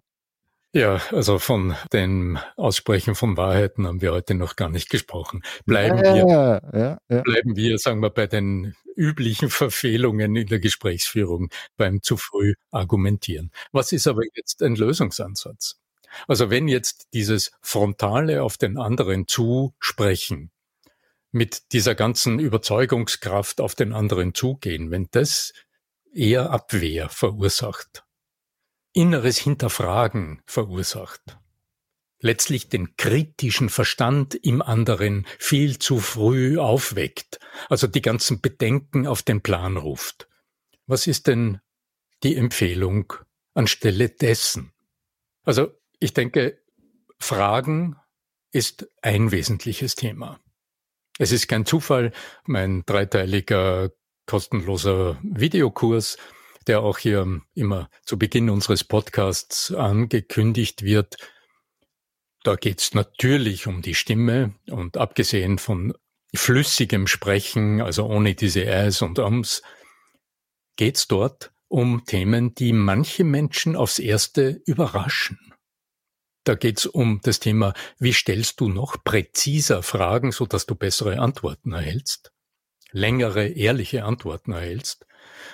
Ja, 0.75 1.01
also 1.13 1.39
von 1.39 1.74
dem 1.94 2.38
Aussprechen 2.58 3.15
von 3.15 3.38
Wahrheiten 3.38 3.88
haben 3.88 4.01
wir 4.01 4.12
heute 4.12 4.36
noch 4.36 4.58
gar 4.58 4.67
nicht 4.67 4.89
gesprochen. 4.89 5.41
Bleiben 5.65 6.00
ja, 6.00 6.13
wir, 6.15 6.62
ja, 6.74 6.98
ja. 7.08 7.22
bleiben 7.22 7.55
wir, 7.55 7.77
sagen 7.77 8.01
wir, 8.01 8.10
bei 8.10 8.27
den 8.27 8.75
üblichen 8.94 9.50
Verfehlungen 9.50 10.36
in 10.36 10.48
der 10.48 10.60
Gesprächsführung 10.60 11.50
beim 11.77 12.01
zu 12.01 12.17
früh 12.17 12.55
argumentieren. 12.72 13.51
Was 13.72 13.94
ist 13.94 14.05
aber 14.05 14.24
jetzt 14.36 14.62
ein 14.62 14.75
Lösungsansatz? 14.75 15.79
Also 16.27 16.50
wenn 16.50 16.67
jetzt 16.67 17.08
dieses 17.13 17.53
frontale 17.62 18.44
auf 18.44 18.58
den 18.58 18.77
anderen 18.77 19.29
zusprechen, 19.29 20.51
mit 21.32 21.72
dieser 21.72 21.96
ganzen 21.96 22.38
Überzeugungskraft 22.38 23.62
auf 23.62 23.75
den 23.75 23.94
anderen 23.94 24.34
zugehen, 24.34 24.91
wenn 24.91 25.08
das 25.12 25.53
eher 26.13 26.50
Abwehr 26.50 27.08
verursacht, 27.08 28.04
inneres 28.96 29.38
Hinterfragen 29.38 30.42
verursacht. 30.46 31.38
Letztlich 32.20 32.70
den 32.70 32.96
kritischen 32.96 33.70
Verstand 33.70 34.34
im 34.36 34.62
anderen 34.62 35.28
viel 35.38 35.78
zu 35.78 36.00
früh 36.00 36.58
aufweckt, 36.58 37.40
also 37.70 37.88
die 37.88 38.02
ganzen 38.02 38.42
Bedenken 38.42 39.06
auf 39.06 39.22
den 39.22 39.42
Plan 39.42 39.78
ruft. 39.78 40.28
Was 40.88 41.08
ist 41.08 41.28
denn 41.28 41.60
die 42.24 42.38
Empfehlung 42.38 43.14
anstelle 43.54 44.10
dessen? 44.10 44.72
Also 45.44 45.78
ich 46.00 46.14
denke, 46.14 46.62
Fragen 47.20 47.98
ist 48.52 48.88
ein 49.02 49.32
wesentliches 49.32 49.96
Thema. 49.96 50.40
Es 51.20 51.34
ist 51.34 51.48
kein 51.48 51.66
Zufall, 51.66 52.14
mein 52.46 52.84
dreiteiliger 52.86 53.92
kostenloser 54.25 55.20
Videokurs 55.22 56.18
der 56.67 56.81
auch 56.81 56.98
hier 56.98 57.41
immer 57.53 57.89
zu 58.03 58.17
Beginn 58.17 58.50
unseres 58.50 58.84
Podcasts 58.84 59.74
angekündigt 59.74 60.84
wird. 60.84 61.17
Da 62.43 62.55
geht 62.55 62.79
es 62.79 62.93
natürlich 62.93 63.67
um 63.67 63.81
die 63.81 63.95
Stimme 63.95 64.53
und 64.69 64.98
abgesehen 64.98 65.57
von 65.57 65.93
flüssigem 66.34 67.07
Sprechen, 67.07 67.81
also 67.81 68.05
ohne 68.05 68.36
diese 68.36 68.65
Äs 68.65 69.01
und 69.01 69.19
Ums, 69.19 69.62
geht 70.75 70.98
es 70.98 71.07
dort 71.07 71.51
um 71.67 72.05
Themen, 72.05 72.53
die 72.53 72.74
manche 72.74 73.24
Menschen 73.24 73.75
aufs 73.75 74.00
Erste 74.00 74.62
überraschen. 74.65 75.39
Da 76.43 76.53
geht 76.53 76.77
es 76.77 76.86
um 76.86 77.22
das 77.24 77.39
Thema, 77.39 77.74
wie 77.98 78.13
stellst 78.13 78.60
du 78.60 78.69
noch 78.69 79.03
präziser 79.03 79.81
Fragen, 79.81 80.31
so 80.31 80.45
dass 80.45 80.67
du 80.67 80.75
bessere 80.75 81.19
Antworten 81.19 81.74
erhältst, 81.74 82.31
längere, 82.91 83.48
ehrliche 83.48 84.05
Antworten 84.05 84.51
erhältst. 84.51 85.07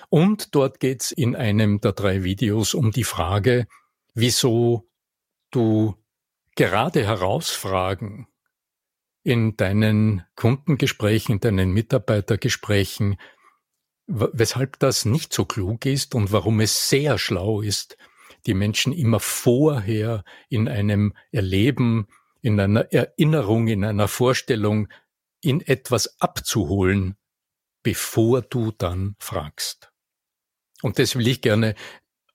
Und 0.09 0.55
dort 0.55 0.79
geht's 0.79 1.11
in 1.11 1.35
einem 1.35 1.81
der 1.81 1.93
drei 1.93 2.23
Videos 2.23 2.73
um 2.73 2.91
die 2.91 3.03
Frage, 3.03 3.67
wieso 4.13 4.89
du 5.51 5.95
gerade 6.55 7.05
Herausfragen 7.05 8.27
in 9.23 9.55
deinen 9.55 10.23
Kundengesprächen, 10.35 11.33
in 11.33 11.39
deinen 11.39 11.71
Mitarbeitergesprächen, 11.71 13.17
weshalb 14.07 14.79
das 14.79 15.05
nicht 15.05 15.33
so 15.33 15.45
klug 15.45 15.85
ist 15.85 16.15
und 16.15 16.31
warum 16.31 16.59
es 16.59 16.89
sehr 16.89 17.17
schlau 17.17 17.61
ist, 17.61 17.97
die 18.45 18.53
Menschen 18.53 18.93
immer 18.93 19.19
vorher 19.19 20.23
in 20.49 20.67
einem 20.67 21.13
Erleben, 21.31 22.07
in 22.41 22.59
einer 22.59 22.91
Erinnerung, 22.91 23.67
in 23.67 23.85
einer 23.85 24.07
Vorstellung 24.07 24.87
in 25.41 25.61
etwas 25.61 26.19
abzuholen, 26.19 27.15
bevor 27.83 28.41
du 28.41 28.71
dann 28.71 29.15
fragst. 29.19 29.91
Und 30.81 30.99
das 30.99 31.15
will 31.15 31.27
ich 31.27 31.41
gerne 31.41 31.75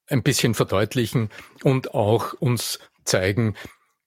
ein 0.09 0.23
bisschen 0.23 0.55
verdeutlichen 0.55 1.31
und 1.63 1.95
auch 1.95 2.35
uns 2.35 2.79
zeigen, 3.05 3.57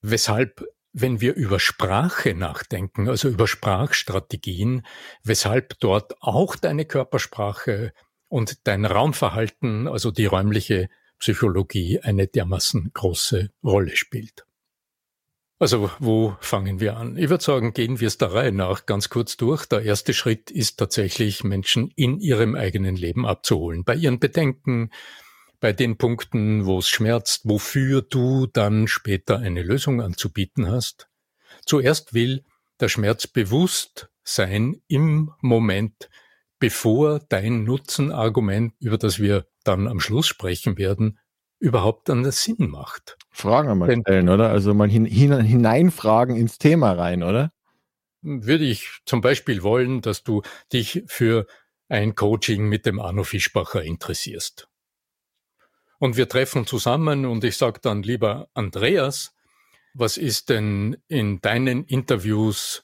weshalb, 0.02 0.66
wenn 0.94 1.22
wir 1.22 1.36
über 1.36 1.60
Sprache 1.60 2.34
nachdenken, 2.34 3.10
also 3.10 3.30
über 3.30 3.48
Sprachstrategien, 3.48 4.86
weshalb 5.24 5.80
dort 5.80 6.22
auch 6.22 6.56
deine 6.56 6.86
Körpersprache 6.86 7.94
und 8.28 8.68
dein 8.68 8.86
Raumverhalten, 8.86 9.88
also 9.88 10.12
die 10.12 10.26
räumliche 10.26 10.90
Psychologie, 11.20 12.00
eine 12.00 12.28
dermaßen 12.28 12.92
große 12.94 13.50
Rolle 13.64 13.96
spielt. 13.98 14.46
Also 15.62 15.92
wo 16.00 16.38
fangen 16.40 16.80
wir 16.80 16.96
an? 16.96 17.18
Ich 17.18 17.30
würde 17.30 17.44
sagen, 17.44 17.74
gehen 17.74 18.00
wir 18.00 18.08
es 18.08 18.18
der 18.18 18.34
Reihe 18.34 18.54
nach 18.54 18.86
ganz 18.86 19.10
kurz 19.10 19.36
durch. 19.36 19.66
Der 19.66 19.82
erste 19.82 20.14
Schritt 20.14 20.50
ist 20.50 20.78
tatsächlich, 20.78 21.44
Menschen 21.44 21.92
in 21.98 22.22
ihrem 22.22 22.56
eigenen 22.56 22.96
Leben 22.96 23.26
abzuholen. 23.26 23.84
Bei 23.84 23.94
ihren 23.94 24.20
Bedenken, 24.20 24.90
bei 25.60 25.74
den 25.74 25.98
Punkten, 25.98 26.66
wo 26.66 26.80
es 26.80 26.88
schmerzt, 26.88 27.42
wofür 27.44 28.02
du 28.02 28.48
dann 28.48 28.88
später 28.88 29.40
eine 29.40 29.62
Lösung 29.62 30.02
anzubieten 30.02 30.72
hast. 30.72 31.10
Zuerst 31.66 32.14
will 32.14 32.46
der 32.80 32.88
Schmerz 32.88 33.28
bewusst 33.28 34.10
sein 34.24 34.82
im 34.88 35.34
Moment, 35.42 36.10
bevor 36.60 37.20
dein 37.20 37.66
Nutzenargument, 37.66 38.76
über 38.80 38.98
das 38.98 39.20
wir 39.20 39.46
dann 39.66 39.90
am 39.90 40.00
Schluss 40.00 40.28
sprechen 40.28 40.78
werden, 40.78 41.20
überhaupt 41.60 42.08
dann 42.08 42.32
Sinn 42.32 42.70
macht. 42.70 43.18
Fragen 43.40 43.70
einmal 43.70 43.92
stellen, 44.02 44.30
oder? 44.30 44.50
Also 44.50 44.74
mal 44.74 44.90
hin, 44.90 45.06
hin, 45.06 45.40
hineinfragen 45.40 46.36
ins 46.36 46.58
Thema 46.58 46.94
rein, 46.94 47.24
oder? 47.24 47.52
Würde 48.22 48.66
ich 48.66 49.00
zum 49.06 49.22
Beispiel 49.22 49.64
wollen, 49.64 50.02
dass 50.02 50.24
du 50.24 50.42
dich 50.74 51.04
für 51.08 51.48
ein 51.88 52.16
Coaching 52.16 52.68
mit 52.68 52.86
dem 52.86 53.00
Arno 53.00 53.24
Fischbacher 53.24 53.84
interessierst. 53.84 54.68
Und 56.00 56.16
wir 56.16 56.30
treffen 56.30 56.66
zusammen 56.66 57.26
und 57.26 57.44
ich 57.44 57.58
sage 57.58 57.80
dann 57.82 58.04
lieber 58.04 58.50
Andreas, 58.54 59.36
was 59.94 60.18
ist 60.18 60.50
denn 60.50 60.98
in 61.08 61.42
deinen 61.42 61.84
Interviews 61.84 62.84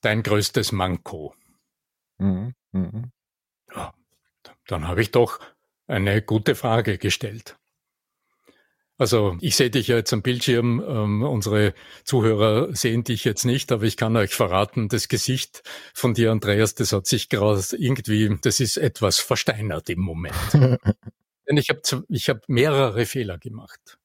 dein 0.00 0.22
größtes 0.22 0.72
Manko? 0.72 1.34
Mhm. 2.18 2.54
Mhm. 2.72 3.10
Ja, 3.74 3.94
dann 4.66 4.86
habe 4.86 5.02
ich 5.02 5.10
doch 5.10 5.40
eine 5.86 6.22
gute 6.22 6.54
Frage 6.54 6.98
gestellt. 6.98 7.58
Also 8.98 9.36
ich 9.40 9.56
sehe 9.56 9.70
dich 9.70 9.88
ja 9.88 9.96
jetzt 9.96 10.12
am 10.14 10.22
Bildschirm, 10.22 10.82
ähm, 10.86 11.22
unsere 11.22 11.74
Zuhörer 12.04 12.74
sehen 12.74 13.04
dich 13.04 13.24
jetzt 13.24 13.44
nicht, 13.44 13.70
aber 13.70 13.84
ich 13.84 13.98
kann 13.98 14.16
euch 14.16 14.34
verraten, 14.34 14.88
das 14.88 15.08
Gesicht 15.08 15.62
von 15.92 16.14
dir, 16.14 16.32
Andreas, 16.32 16.74
das 16.74 16.92
hat 16.92 17.06
sich 17.06 17.28
gerade 17.28 17.62
irgendwie, 17.76 18.38
das 18.40 18.58
ist 18.58 18.78
etwas 18.78 19.18
versteinert 19.18 19.90
im 19.90 20.00
Moment. 20.00 20.34
Denn 21.48 21.56
ich 21.58 21.68
habe 21.68 21.80
ich 22.08 22.28
hab 22.30 22.48
mehrere 22.48 23.04
Fehler 23.04 23.38
gemacht. 23.38 23.98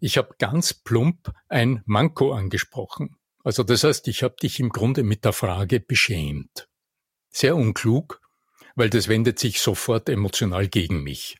Ich 0.00 0.18
habe 0.18 0.34
ganz 0.38 0.74
plump 0.74 1.32
ein 1.48 1.82
Manko 1.86 2.32
angesprochen. 2.32 3.16
Also 3.44 3.62
das 3.62 3.84
heißt, 3.84 4.08
ich 4.08 4.22
habe 4.22 4.36
dich 4.36 4.58
im 4.58 4.70
Grunde 4.70 5.04
mit 5.04 5.24
der 5.24 5.32
Frage 5.32 5.80
beschämt. 5.80 6.68
Sehr 7.30 7.56
unklug, 7.56 8.20
weil 8.74 8.90
das 8.90 9.08
wendet 9.08 9.38
sich 9.38 9.60
sofort 9.60 10.08
emotional 10.08 10.68
gegen 10.68 11.02
mich. 11.02 11.38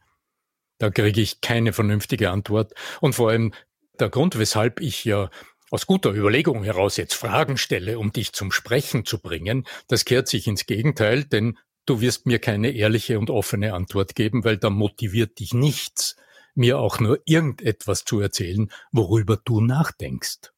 Da 0.79 0.91
kriege 0.91 1.21
ich 1.21 1.41
keine 1.41 1.73
vernünftige 1.73 2.31
Antwort. 2.31 2.73
Und 3.01 3.15
vor 3.15 3.31
allem 3.31 3.53
der 3.99 4.09
Grund, 4.09 4.39
weshalb 4.39 4.81
ich 4.81 5.05
ja 5.05 5.31
aus 5.71 5.87
guter 5.87 6.13
Überlegung 6.13 6.65
heraus 6.65 6.97
jetzt 6.97 7.15
Fragen 7.15 7.59
stelle, 7.59 7.99
um 7.99 8.13
dich 8.13 8.33
zum 8.33 8.53
Sprechen 8.53 9.05
zu 9.05 9.21
bringen, 9.21 9.67
das 9.89 10.05
kehrt 10.05 10.29
sich 10.29 10.47
ins 10.47 10.67
Gegenteil, 10.67 11.25
denn 11.25 11.59
du 11.85 12.01
wirst 12.01 12.27
mir 12.27 12.39
keine 12.39 12.71
ehrliche 12.71 13.19
und 13.19 13.31
offene 13.31 13.75
Antwort 13.75 14.15
geben, 14.15 14.45
weil 14.45 14.57
da 14.57 14.71
motiviert 14.71 15.41
dich 15.41 15.53
nichts, 15.53 16.17
mir 16.55 16.79
auch 16.79 17.01
nur 17.01 17.21
irgendetwas 17.25 18.05
zu 18.05 18.21
erzählen, 18.21 18.71
worüber 18.93 19.37
du 19.37 19.61
nachdenkst. 19.61 20.53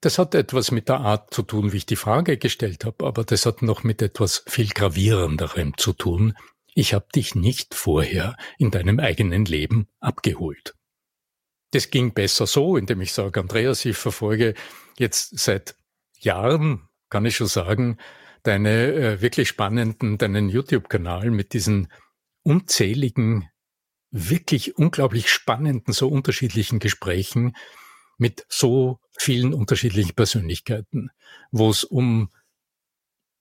Das 0.00 0.18
hat 0.18 0.34
etwas 0.34 0.72
mit 0.72 0.88
der 0.88 1.00
Art 1.00 1.32
zu 1.32 1.42
tun, 1.42 1.72
wie 1.72 1.76
ich 1.78 1.86
die 1.86 1.96
Frage 1.96 2.36
gestellt 2.36 2.84
habe, 2.84 3.06
aber 3.06 3.24
das 3.24 3.46
hat 3.46 3.62
noch 3.62 3.84
mit 3.84 4.02
etwas 4.02 4.42
viel 4.48 4.68
gravierenderem 4.68 5.76
zu 5.76 5.92
tun, 5.92 6.34
ich 6.74 6.94
habe 6.94 7.06
dich 7.14 7.34
nicht 7.34 7.74
vorher 7.74 8.36
in 8.58 8.70
deinem 8.70 8.98
eigenen 8.98 9.44
Leben 9.44 9.88
abgeholt. 10.00 10.74
Das 11.72 11.90
ging 11.90 12.12
besser 12.12 12.46
so, 12.46 12.76
indem 12.76 13.00
ich 13.00 13.12
sage, 13.12 13.40
Andreas, 13.40 13.84
ich 13.84 13.96
verfolge 13.96 14.54
jetzt 14.98 15.38
seit 15.38 15.74
Jahren, 16.18 16.88
kann 17.08 17.24
ich 17.24 17.36
schon 17.36 17.46
sagen, 17.46 17.98
deine 18.42 18.92
äh, 18.92 19.20
wirklich 19.20 19.48
spannenden, 19.48 20.18
deinen 20.18 20.48
YouTube-Kanal 20.48 21.30
mit 21.30 21.52
diesen 21.52 21.88
unzähligen, 22.42 23.48
wirklich 24.10 24.76
unglaublich 24.76 25.30
spannenden, 25.30 25.94
so 25.94 26.08
unterschiedlichen 26.08 26.78
Gesprächen 26.78 27.56
mit 28.18 28.44
so 28.48 28.98
vielen 29.18 29.54
unterschiedlichen 29.54 30.14
Persönlichkeiten, 30.14 31.10
wo 31.50 31.70
es 31.70 31.84
um 31.84 32.30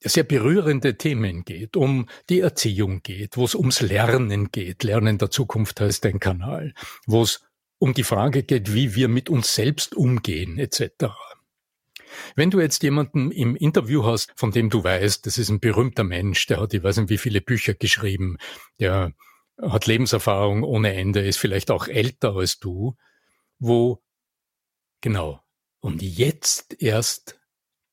sehr 0.03 0.23
berührende 0.23 0.97
Themen 0.97 1.45
geht, 1.45 1.77
um 1.77 2.07
die 2.29 2.39
Erziehung 2.39 3.03
geht, 3.03 3.37
wo 3.37 3.45
es 3.45 3.55
ums 3.55 3.81
Lernen 3.81 4.51
geht. 4.51 4.83
Lernen 4.83 5.17
der 5.17 5.29
Zukunft 5.29 5.79
heißt 5.79 6.05
ein 6.05 6.19
Kanal, 6.19 6.73
wo 7.05 7.21
es 7.21 7.43
um 7.77 7.93
die 7.93 8.03
Frage 8.03 8.43
geht, 8.43 8.73
wie 8.73 8.95
wir 8.95 9.07
mit 9.07 9.29
uns 9.29 9.55
selbst 9.55 9.95
umgehen, 9.95 10.57
etc. 10.59 11.05
Wenn 12.35 12.51
du 12.51 12.59
jetzt 12.59 12.83
jemanden 12.83 13.31
im 13.31 13.55
Interview 13.55 14.03
hast, 14.03 14.31
von 14.35 14.51
dem 14.51 14.69
du 14.69 14.83
weißt, 14.83 15.25
das 15.25 15.37
ist 15.37 15.49
ein 15.49 15.59
berühmter 15.59 16.03
Mensch, 16.03 16.45
der 16.47 16.59
hat, 16.59 16.73
ich 16.73 16.83
weiß 16.83 16.97
nicht, 16.97 17.09
wie 17.09 17.17
viele 17.17 17.41
Bücher 17.41 17.73
geschrieben, 17.73 18.37
der 18.79 19.13
hat 19.61 19.87
Lebenserfahrung 19.87 20.63
ohne 20.63 20.93
Ende, 20.93 21.21
ist 21.21 21.37
vielleicht 21.37 21.71
auch 21.71 21.87
älter 21.87 22.35
als 22.35 22.59
du, 22.59 22.95
wo, 23.59 24.01
genau, 25.01 25.41
und 25.79 26.01
jetzt 26.01 26.81
erst 26.81 27.39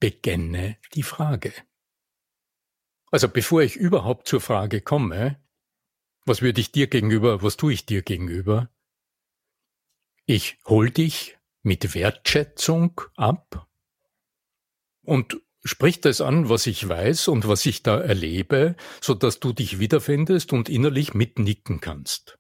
beginne 0.01 0.77
die 0.95 1.03
Frage. 1.03 1.53
Also 3.11 3.29
bevor 3.29 3.63
ich 3.63 3.77
überhaupt 3.77 4.29
zur 4.29 4.41
Frage 4.41 4.81
komme, 4.81 5.41
was 6.25 6.43
würde 6.43 6.61
ich 6.61 6.73
dir 6.73 6.89
gegenüber, 6.89 7.43
was 7.43 7.57
tue 7.57 7.73
ich 7.73 7.87
dir 7.87 8.03
gegenüber? 8.03 8.71
Ich 10.27 10.59
hol 10.67 10.91
dich 10.91 11.39
mit 11.63 11.95
Wertschätzung 11.95 13.01
ab 13.17 13.67
und 15.03 15.41
sprich 15.65 16.01
das 16.01 16.21
an, 16.21 16.51
was 16.51 16.67
ich 16.67 16.87
weiß 16.87 17.29
und 17.29 17.49
was 17.49 17.65
ich 17.65 17.83
da 17.83 17.99
erlebe, 17.99 18.77
so 19.01 19.15
dass 19.15 19.41
du 19.41 19.53
dich 19.53 19.79
wiederfindest 19.79 20.53
und 20.53 20.69
innerlich 20.69 21.15
mitnicken 21.15 21.81
kannst. 21.81 22.39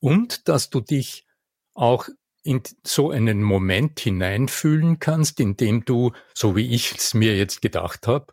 Und 0.00 0.48
dass 0.48 0.68
du 0.68 0.80
dich 0.80 1.26
auch 1.74 2.08
in 2.42 2.62
so 2.84 3.10
einen 3.10 3.42
Moment 3.42 4.00
hineinfühlen 4.00 4.98
kannst, 4.98 5.40
in 5.40 5.56
dem 5.56 5.84
du, 5.84 6.12
so 6.34 6.56
wie 6.56 6.74
ich 6.74 6.92
es 6.92 7.14
mir 7.14 7.36
jetzt 7.36 7.62
gedacht 7.62 8.06
habe, 8.06 8.32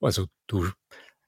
also 0.00 0.26
du 0.46 0.70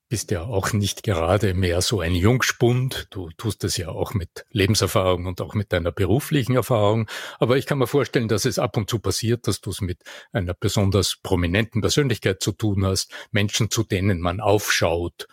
bist 0.08 0.30
ja 0.30 0.42
auch 0.42 0.72
nicht 0.72 1.02
gerade 1.02 1.54
mehr 1.54 1.80
so 1.80 2.00
ein 2.00 2.14
Jungspund. 2.14 3.08
Du 3.10 3.30
tust 3.36 3.64
das 3.64 3.76
ja 3.76 3.88
auch 3.88 4.14
mit 4.14 4.44
Lebenserfahrung 4.50 5.26
und 5.26 5.40
auch 5.40 5.54
mit 5.54 5.72
deiner 5.72 5.92
beruflichen 5.92 6.54
Erfahrung. 6.54 7.08
Aber 7.38 7.56
ich 7.56 7.66
kann 7.66 7.78
mir 7.78 7.86
vorstellen, 7.86 8.28
dass 8.28 8.44
es 8.44 8.58
ab 8.58 8.76
und 8.76 8.88
zu 8.88 8.98
passiert, 8.98 9.48
dass 9.48 9.60
du 9.60 9.70
es 9.70 9.80
mit 9.80 10.02
einer 10.32 10.54
besonders 10.54 11.16
prominenten 11.22 11.80
Persönlichkeit 11.80 12.42
zu 12.42 12.52
tun 12.52 12.84
hast, 12.84 13.12
Menschen, 13.32 13.70
zu 13.70 13.82
denen 13.82 14.20
man 14.20 14.40
aufschaut. 14.40 15.26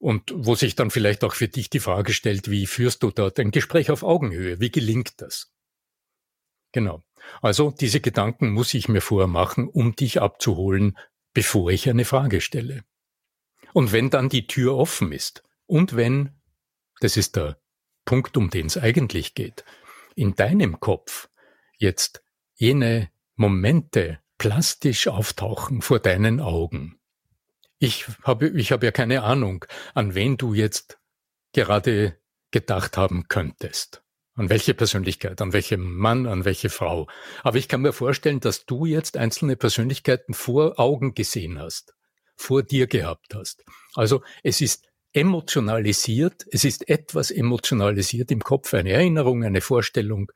Und 0.00 0.32
wo 0.34 0.54
sich 0.54 0.76
dann 0.76 0.90
vielleicht 0.90 1.24
auch 1.24 1.34
für 1.34 1.48
dich 1.48 1.70
die 1.70 1.80
Frage 1.80 2.12
stellt, 2.12 2.50
wie 2.50 2.66
führst 2.66 3.02
du 3.02 3.10
dort 3.10 3.38
ein 3.40 3.50
Gespräch 3.50 3.90
auf 3.90 4.02
Augenhöhe? 4.02 4.60
Wie 4.60 4.70
gelingt 4.70 5.20
das? 5.20 5.52
Genau. 6.72 7.02
Also 7.42 7.70
diese 7.70 8.00
Gedanken 8.00 8.50
muss 8.50 8.74
ich 8.74 8.88
mir 8.88 9.00
vormachen, 9.00 9.68
um 9.68 9.96
dich 9.96 10.20
abzuholen, 10.20 10.96
bevor 11.34 11.70
ich 11.70 11.88
eine 11.88 12.04
Frage 12.04 12.40
stelle. 12.40 12.84
Und 13.72 13.92
wenn 13.92 14.10
dann 14.10 14.28
die 14.28 14.46
Tür 14.46 14.76
offen 14.76 15.12
ist 15.12 15.42
und 15.66 15.96
wenn, 15.96 16.30
das 17.00 17.16
ist 17.16 17.36
der 17.36 17.58
Punkt, 18.04 18.36
um 18.36 18.50
den 18.50 18.66
es 18.66 18.78
eigentlich 18.78 19.34
geht, 19.34 19.64
in 20.14 20.34
deinem 20.34 20.80
Kopf 20.80 21.28
jetzt 21.76 22.22
jene 22.54 23.10
Momente 23.36 24.18
plastisch 24.38 25.08
auftauchen 25.08 25.82
vor 25.82 26.00
deinen 26.00 26.40
Augen. 26.40 26.98
Ich 27.78 28.06
habe, 28.24 28.48
ich 28.48 28.72
habe 28.72 28.86
ja 28.86 28.92
keine 28.92 29.22
Ahnung, 29.22 29.64
an 29.94 30.14
wen 30.14 30.36
du 30.36 30.54
jetzt 30.54 30.98
gerade 31.52 32.18
gedacht 32.50 32.96
haben 32.96 33.28
könntest. 33.28 34.02
An 34.34 34.50
welche 34.50 34.74
Persönlichkeit, 34.74 35.40
an 35.42 35.52
welche 35.52 35.76
Mann, 35.76 36.26
an 36.26 36.44
welche 36.44 36.70
Frau. 36.70 37.08
Aber 37.42 37.58
ich 37.58 37.68
kann 37.68 37.82
mir 37.82 37.92
vorstellen, 37.92 38.40
dass 38.40 38.66
du 38.66 38.86
jetzt 38.86 39.16
einzelne 39.16 39.56
Persönlichkeiten 39.56 40.32
vor 40.32 40.78
Augen 40.78 41.14
gesehen 41.14 41.58
hast 41.58 41.97
vor 42.38 42.62
dir 42.62 42.86
gehabt 42.86 43.34
hast. 43.34 43.64
Also 43.94 44.22
es 44.42 44.60
ist 44.60 44.86
emotionalisiert, 45.12 46.46
es 46.50 46.64
ist 46.64 46.88
etwas 46.88 47.30
emotionalisiert 47.30 48.30
im 48.30 48.40
Kopf, 48.40 48.72
eine 48.74 48.92
Erinnerung, 48.92 49.42
eine 49.42 49.60
Vorstellung, 49.60 50.30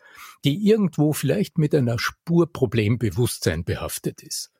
die 0.44 0.68
irgendwo 0.68 1.12
vielleicht 1.12 1.59
mit 1.59 1.75
einer 1.75 1.99
Spur 1.99 2.52
Problembewusstsein 2.52 3.64
behaftet 3.64 4.23
ist 4.23 4.50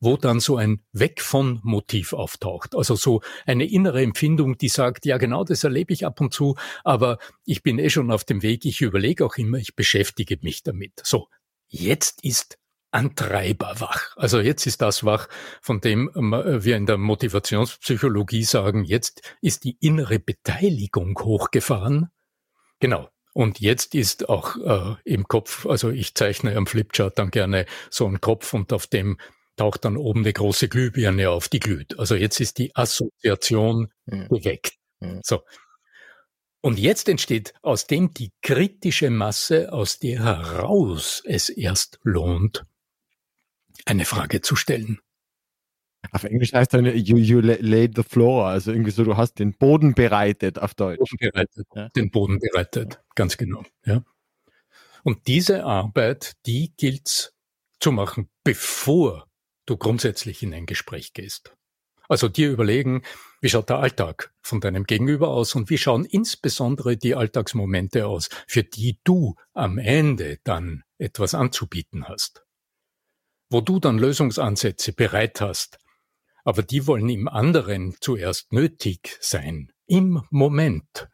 wo 0.00 0.16
dann 0.16 0.40
so 0.40 0.56
ein 0.56 0.80
Weg 0.92 1.20
von 1.20 1.60
Motiv 1.62 2.12
auftaucht. 2.12 2.74
Also 2.74 2.94
so 2.94 3.20
eine 3.46 3.64
innere 3.64 4.02
Empfindung, 4.02 4.56
die 4.56 4.68
sagt, 4.68 5.06
ja 5.06 5.18
genau, 5.18 5.44
das 5.44 5.64
erlebe 5.64 5.92
ich 5.92 6.06
ab 6.06 6.20
und 6.20 6.32
zu, 6.32 6.56
aber 6.84 7.18
ich 7.44 7.62
bin 7.62 7.78
eh 7.78 7.90
schon 7.90 8.10
auf 8.10 8.24
dem 8.24 8.42
Weg, 8.42 8.64
ich 8.64 8.80
überlege 8.80 9.24
auch 9.24 9.36
immer, 9.36 9.58
ich 9.58 9.74
beschäftige 9.74 10.38
mich 10.42 10.62
damit. 10.62 11.00
So, 11.02 11.28
jetzt 11.68 12.24
ist 12.24 12.58
Antreiber 12.90 13.80
wach. 13.80 14.16
Also 14.16 14.40
jetzt 14.40 14.66
ist 14.66 14.80
das 14.80 15.04
wach, 15.04 15.28
von 15.60 15.80
dem 15.80 16.08
äh, 16.08 16.64
wir 16.64 16.76
in 16.76 16.86
der 16.86 16.96
Motivationspsychologie 16.98 18.44
sagen, 18.44 18.84
jetzt 18.84 19.22
ist 19.42 19.64
die 19.64 19.76
innere 19.80 20.18
Beteiligung 20.18 21.18
hochgefahren. 21.18 22.10
Genau. 22.80 23.08
Und 23.34 23.60
jetzt 23.60 23.94
ist 23.94 24.28
auch 24.28 24.56
äh, 24.56 24.96
im 25.04 25.28
Kopf, 25.28 25.66
also 25.66 25.90
ich 25.90 26.14
zeichne 26.14 26.56
am 26.56 26.66
Flipchart 26.66 27.18
dann 27.18 27.30
gerne 27.30 27.66
so 27.90 28.06
einen 28.06 28.20
Kopf 28.20 28.52
und 28.54 28.72
auf 28.72 28.86
dem 28.86 29.18
taucht 29.56 29.84
dann 29.84 29.96
oben 29.96 30.20
eine 30.20 30.32
große 30.32 30.68
Glühbirne 30.68 31.30
auf, 31.30 31.48
die 31.48 31.60
glüht. 31.60 31.98
Also 31.98 32.14
jetzt 32.14 32.40
ist 32.40 32.58
die 32.58 32.74
Assoziation 32.74 33.92
mhm. 34.06 34.28
geweckt. 34.28 34.74
Mhm. 35.00 35.20
So. 35.22 35.42
Und 36.60 36.78
jetzt 36.78 37.08
entsteht 37.08 37.52
aus 37.62 37.86
dem 37.86 38.12
die 38.14 38.32
kritische 38.42 39.10
Masse, 39.10 39.72
aus 39.72 39.98
der 39.98 40.24
heraus 40.24 41.22
es 41.24 41.48
erst 41.48 42.00
lohnt, 42.02 42.64
eine 43.86 44.04
Frage 44.04 44.40
zu 44.40 44.56
stellen. 44.56 45.00
Auf 46.12 46.24
Englisch 46.24 46.52
heißt 46.52 46.74
dann 46.74 46.86
you, 46.86 47.16
you 47.16 47.40
laid 47.40 47.96
the 47.96 48.02
floor, 48.02 48.46
also 48.46 48.70
irgendwie 48.70 48.92
so, 48.92 49.04
du 49.04 49.16
hast 49.16 49.38
den 49.38 49.56
Boden 49.56 49.94
bereitet 49.94 50.58
auf 50.58 50.74
Deutsch. 50.74 50.98
Boden 50.98 51.16
bereitet, 51.18 51.66
ja. 51.74 51.88
Den 51.90 52.10
Boden 52.10 52.38
bereitet, 52.38 53.00
ganz 53.14 53.36
genau. 53.36 53.64
Ja. 53.84 54.04
Und 55.02 55.26
diese 55.26 55.64
Arbeit, 55.64 56.36
die 56.46 56.72
gilt's 56.76 57.34
zu 57.80 57.92
machen, 57.92 58.30
bevor 58.44 59.28
du 59.66 59.76
grundsätzlich 59.76 60.42
in 60.42 60.54
ein 60.54 60.66
Gespräch 60.66 61.12
gehst. 61.12 61.54
Also 62.08 62.28
dir 62.28 62.50
überlegen, 62.50 63.02
wie 63.40 63.50
schaut 63.50 63.68
der 63.68 63.80
Alltag 63.80 64.32
von 64.40 64.60
deinem 64.60 64.84
Gegenüber 64.84 65.28
aus 65.28 65.54
und 65.54 65.68
wie 65.68 65.78
schauen 65.78 66.06
insbesondere 66.06 66.96
die 66.96 67.14
Alltagsmomente 67.14 68.06
aus, 68.06 68.30
für 68.46 68.64
die 68.64 68.98
du 69.04 69.34
am 69.52 69.78
Ende 69.78 70.38
dann 70.44 70.84
etwas 70.96 71.34
anzubieten 71.34 72.08
hast 72.08 72.47
wo 73.50 73.60
du 73.60 73.80
dann 73.80 73.98
Lösungsansätze 73.98 74.92
bereit 74.92 75.40
hast, 75.40 75.78
aber 76.44 76.62
die 76.62 76.86
wollen 76.86 77.08
im 77.08 77.28
anderen 77.28 77.96
zuerst 78.00 78.52
nötig 78.52 79.16
sein, 79.20 79.72
im 79.86 80.22
Moment, 80.30 81.08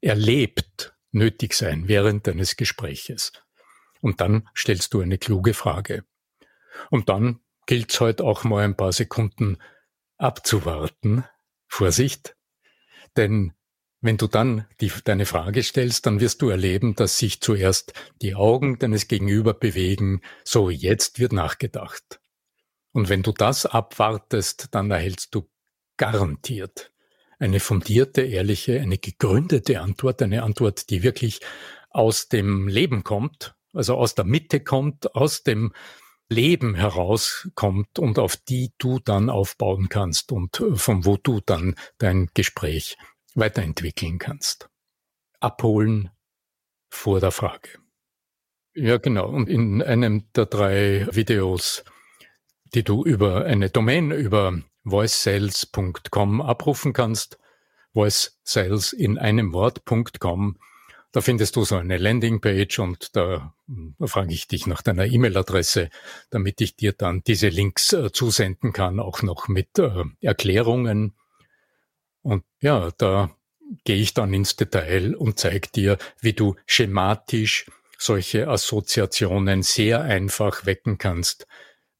erlebt 0.00 0.94
nötig 1.12 1.54
sein 1.54 1.88
während 1.88 2.26
deines 2.26 2.56
Gespräches. 2.56 3.32
Und 4.00 4.20
dann 4.20 4.48
stellst 4.56 4.92
du 4.92 5.00
eine 5.00 5.16
kluge 5.16 5.54
Frage. 5.54 6.04
Und 6.90 7.08
dann 7.08 7.40
gilt 7.66 7.92
es 7.92 8.00
heute 8.00 8.24
auch 8.24 8.44
mal 8.44 8.64
ein 8.64 8.76
paar 8.76 8.92
Sekunden 8.92 9.58
abzuwarten. 10.18 11.24
Vorsicht, 11.66 12.36
denn 13.16 13.54
wenn 14.04 14.18
du 14.18 14.26
dann 14.26 14.66
die, 14.82 14.92
deine 15.04 15.24
Frage 15.24 15.62
stellst, 15.62 16.04
dann 16.04 16.20
wirst 16.20 16.42
du 16.42 16.50
erleben, 16.50 16.94
dass 16.94 17.16
sich 17.16 17.40
zuerst 17.40 17.94
die 18.20 18.34
Augen 18.34 18.78
deines 18.78 19.08
Gegenüber 19.08 19.54
bewegen, 19.54 20.20
so 20.44 20.68
jetzt 20.68 21.18
wird 21.18 21.32
nachgedacht. 21.32 22.20
Und 22.92 23.08
wenn 23.08 23.22
du 23.22 23.32
das 23.32 23.64
abwartest, 23.64 24.68
dann 24.72 24.90
erhältst 24.90 25.34
du 25.34 25.48
garantiert 25.96 26.92
eine 27.38 27.60
fundierte, 27.60 28.20
ehrliche, 28.20 28.78
eine 28.80 28.98
gegründete 28.98 29.80
Antwort, 29.80 30.20
eine 30.20 30.42
Antwort, 30.42 30.90
die 30.90 31.02
wirklich 31.02 31.40
aus 31.88 32.28
dem 32.28 32.68
Leben 32.68 33.04
kommt, 33.04 33.54
also 33.72 33.96
aus 33.96 34.14
der 34.14 34.26
Mitte 34.26 34.60
kommt, 34.60 35.14
aus 35.14 35.42
dem 35.42 35.72
Leben 36.28 36.74
herauskommt 36.74 37.98
und 37.98 38.18
auf 38.18 38.36
die 38.36 38.72
du 38.78 38.98
dann 38.98 39.30
aufbauen 39.30 39.88
kannst 39.88 40.30
und 40.30 40.62
von 40.74 41.04
wo 41.06 41.16
du 41.16 41.40
dann 41.40 41.74
dein 41.98 42.28
Gespräch 42.34 42.96
weiterentwickeln 43.34 44.18
kannst. 44.18 44.68
Abholen 45.40 46.10
vor 46.88 47.20
der 47.20 47.30
Frage. 47.30 47.68
Ja, 48.74 48.96
genau. 48.96 49.28
Und 49.28 49.48
in 49.48 49.82
einem 49.82 50.32
der 50.32 50.46
drei 50.46 51.06
Videos, 51.10 51.84
die 52.74 52.82
du 52.82 53.04
über 53.04 53.44
eine 53.44 53.70
Domain 53.70 54.10
über 54.10 54.60
voicesales.com 54.82 56.40
abrufen 56.40 56.92
kannst, 56.92 57.38
voicesales 57.92 58.92
in 58.92 59.18
einem 59.18 59.52
Wort.com, 59.52 60.58
da 61.12 61.20
findest 61.20 61.54
du 61.54 61.64
so 61.64 61.76
eine 61.76 61.96
Landingpage 61.96 62.80
und 62.80 63.14
da, 63.14 63.54
frage 64.04 64.34
ich 64.34 64.48
dich 64.48 64.66
nach 64.66 64.82
deiner 64.82 65.06
E-Mail-Adresse, 65.06 65.88
damit 66.30 66.60
ich 66.60 66.74
dir 66.74 66.92
dann 66.92 67.22
diese 67.22 67.48
Links 67.48 67.92
äh, 67.92 68.10
zusenden 68.10 68.72
kann, 68.72 68.98
auch 68.98 69.22
noch 69.22 69.46
mit 69.46 69.78
äh, 69.78 70.02
Erklärungen 70.20 71.14
und 72.24 72.42
ja, 72.60 72.90
da 72.98 73.30
gehe 73.84 73.96
ich 73.96 74.14
dann 74.14 74.34
ins 74.34 74.56
Detail 74.56 75.14
und 75.14 75.38
zeige 75.38 75.68
dir, 75.68 75.98
wie 76.20 76.32
du 76.32 76.56
schematisch 76.66 77.66
solche 77.98 78.48
Assoziationen 78.48 79.62
sehr 79.62 80.02
einfach 80.02 80.66
wecken 80.66 80.98
kannst 80.98 81.46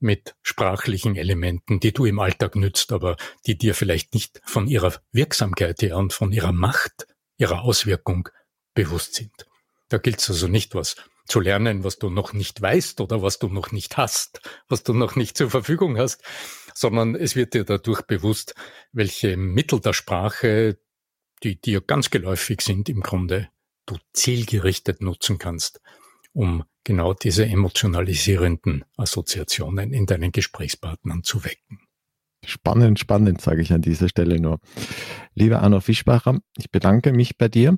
mit 0.00 0.34
sprachlichen 0.42 1.16
Elementen, 1.16 1.80
die 1.80 1.92
du 1.92 2.04
im 2.04 2.18
Alltag 2.18 2.56
nützt, 2.56 2.92
aber 2.92 3.16
die 3.46 3.56
dir 3.56 3.74
vielleicht 3.74 4.14
nicht 4.14 4.40
von 4.44 4.66
ihrer 4.66 4.94
Wirksamkeit 5.12 5.80
her 5.82 5.96
und 5.96 6.12
von 6.12 6.32
ihrer 6.32 6.52
Macht, 6.52 7.06
ihrer 7.36 7.62
Auswirkung 7.62 8.28
bewusst 8.74 9.14
sind. 9.14 9.46
Da 9.88 9.98
gilt 9.98 10.20
es 10.20 10.30
also 10.30 10.48
nicht 10.48 10.74
was 10.74 10.96
zu 11.26 11.40
lernen, 11.40 11.84
was 11.84 11.98
du 11.98 12.10
noch 12.10 12.32
nicht 12.32 12.60
weißt 12.60 13.00
oder 13.00 13.22
was 13.22 13.38
du 13.38 13.48
noch 13.48 13.72
nicht 13.72 13.96
hast, 13.96 14.40
was 14.68 14.82
du 14.82 14.92
noch 14.92 15.16
nicht 15.16 15.36
zur 15.36 15.50
Verfügung 15.50 15.96
hast, 15.96 16.22
sondern 16.76 17.14
es 17.14 17.36
wird 17.36 17.54
dir 17.54 17.64
dadurch 17.64 18.02
bewusst, 18.02 18.54
welche 18.92 19.36
Mittel 19.36 19.80
der 19.80 19.92
Sprache, 19.92 20.78
die 21.42 21.60
dir 21.60 21.80
ganz 21.80 22.10
geläufig 22.10 22.60
sind 22.60 22.88
im 22.88 23.00
Grunde, 23.00 23.48
du 23.86 23.96
zielgerichtet 24.12 25.00
nutzen 25.00 25.38
kannst, 25.38 25.80
um 26.32 26.64
genau 26.84 27.14
diese 27.14 27.46
emotionalisierenden 27.46 28.84
Assoziationen 28.96 29.92
in 29.92 30.06
deinen 30.06 30.32
Gesprächspartnern 30.32 31.22
zu 31.22 31.44
wecken. 31.44 31.83
Spannend, 32.46 32.98
spannend, 32.98 33.40
sage 33.40 33.62
ich 33.62 33.72
an 33.72 33.82
dieser 33.82 34.08
Stelle 34.08 34.40
nur. 34.40 34.58
Lieber 35.34 35.62
Arno 35.62 35.80
Fischbacher, 35.80 36.38
ich 36.56 36.70
bedanke 36.70 37.12
mich 37.12 37.36
bei 37.36 37.48
dir. 37.48 37.76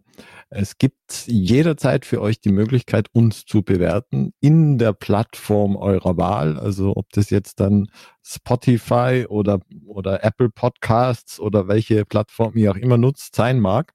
Es 0.51 0.79
gibt 0.79 1.27
jederzeit 1.27 2.05
für 2.05 2.21
euch 2.21 2.41
die 2.41 2.53
Möglichkeit, 2.53 3.09
uns 3.13 3.45
zu 3.47 3.63
bewerten 3.63 4.33
in 4.41 4.79
der 4.79 4.93
Plattform 4.93 5.77
eurer 5.77 6.17
Wahl. 6.17 6.59
Also 6.59 6.93
ob 6.97 7.11
das 7.13 7.31
jetzt 7.31 7.61
dann 7.61 7.89
Spotify 8.23 9.27
oder, 9.29 9.61
oder 9.87 10.25
Apple 10.25 10.51
Podcasts 10.51 11.41
oder 11.41 11.69
welche 11.69 12.05
Plattform 12.05 12.57
ihr 12.57 12.73
auch 12.73 12.77
immer 12.77 12.99
nutzt 12.99 13.37
sein 13.37 13.61
mag. 13.61 13.93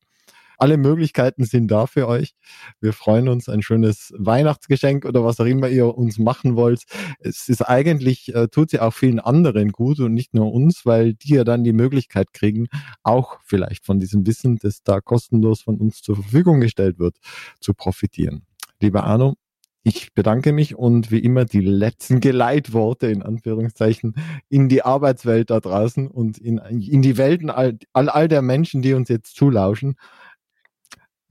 Alle 0.62 0.78
Möglichkeiten 0.78 1.44
sind 1.44 1.72
da 1.72 1.88
für 1.88 2.08
euch. 2.08 2.36
Wir 2.82 2.94
freuen 2.94 3.30
uns 3.30 3.50
ein 3.50 3.64
schönes 3.64 4.14
Weihnachtsgeschenk 4.16 5.06
oder 5.06 5.26
was 5.26 5.40
auch 5.40 5.46
immer 5.46 5.68
ihr 5.70 5.98
uns 5.98 6.20
machen 6.20 6.56
wollt. 6.56 6.84
Es 7.18 7.50
ist 7.50 7.64
eigentlich, 7.64 8.36
äh, 8.36 8.48
tut 8.48 8.70
sie 8.70 8.80
auch 8.80 8.94
vielen 8.94 9.20
anderen 9.20 9.72
gut 9.72 10.00
und 10.00 10.14
nicht 10.14 10.36
nur 10.36 10.54
uns, 10.54 10.86
weil 10.86 11.16
die 11.16 11.34
ja 11.34 11.44
dann 11.44 11.64
die 11.64 11.74
Möglichkeit 11.74 12.32
kriegen, 12.34 12.68
auch 13.02 13.40
vielleicht 13.44 13.88
von 13.88 14.00
diesem 14.00 14.28
Wissen, 14.28 14.60
das 14.62 14.84
da 14.84 15.02
kostenlos 15.02 15.64
von 15.64 15.78
uns 15.78 16.04
zur 16.04 16.18
Verfügung 16.18 16.62
gestellt 16.62 17.00
wird, 17.00 17.18
zu 17.60 17.74
profitieren. 17.74 18.46
Lieber 18.80 19.06
Arno, 19.06 19.34
ich 19.82 20.14
bedanke 20.14 20.54
mich 20.54 20.76
und 20.76 21.10
wie 21.10 21.18
immer 21.18 21.46
die 21.46 21.62
letzten 21.62 22.20
Geleitworte 22.20 23.08
in 23.08 23.24
Anführungszeichen 23.24 24.14
in 24.48 24.70
die 24.70 24.84
Arbeitswelt 24.84 25.50
da 25.50 25.60
draußen 25.60 26.08
und 26.08 26.38
in, 26.38 26.60
in 26.60 27.02
die 27.02 27.18
Welten 27.18 27.50
all, 27.50 27.80
all, 27.94 28.10
all 28.10 28.28
der 28.28 28.44
Menschen, 28.44 28.84
die 28.84 28.94
uns 28.94 29.10
jetzt 29.10 29.36
zulauschen. 29.36 29.96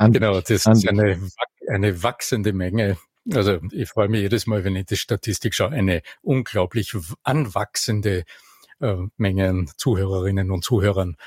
An 0.01 0.15
genau, 0.15 0.41
das 0.41 0.49
ist 0.49 0.89
eine, 0.89 1.21
eine 1.69 2.03
wachsende 2.03 2.55
Menge. 2.55 2.97
Also 3.35 3.59
ich 3.71 3.91
freue 3.91 4.09
mich 4.09 4.23
jedes 4.23 4.47
Mal, 4.47 4.65
wenn 4.65 4.75
ich 4.75 4.87
die 4.87 4.97
Statistik 4.97 5.55
schaue, 5.55 5.73
eine 5.73 6.01
unglaublich 6.23 6.97
anwachsende 7.23 8.25
äh, 8.81 8.97
Menge 9.19 9.51
an 9.51 9.71
Zuhörerinnen 9.77 10.51
und 10.51 10.65
Zuhörern. 10.65 11.19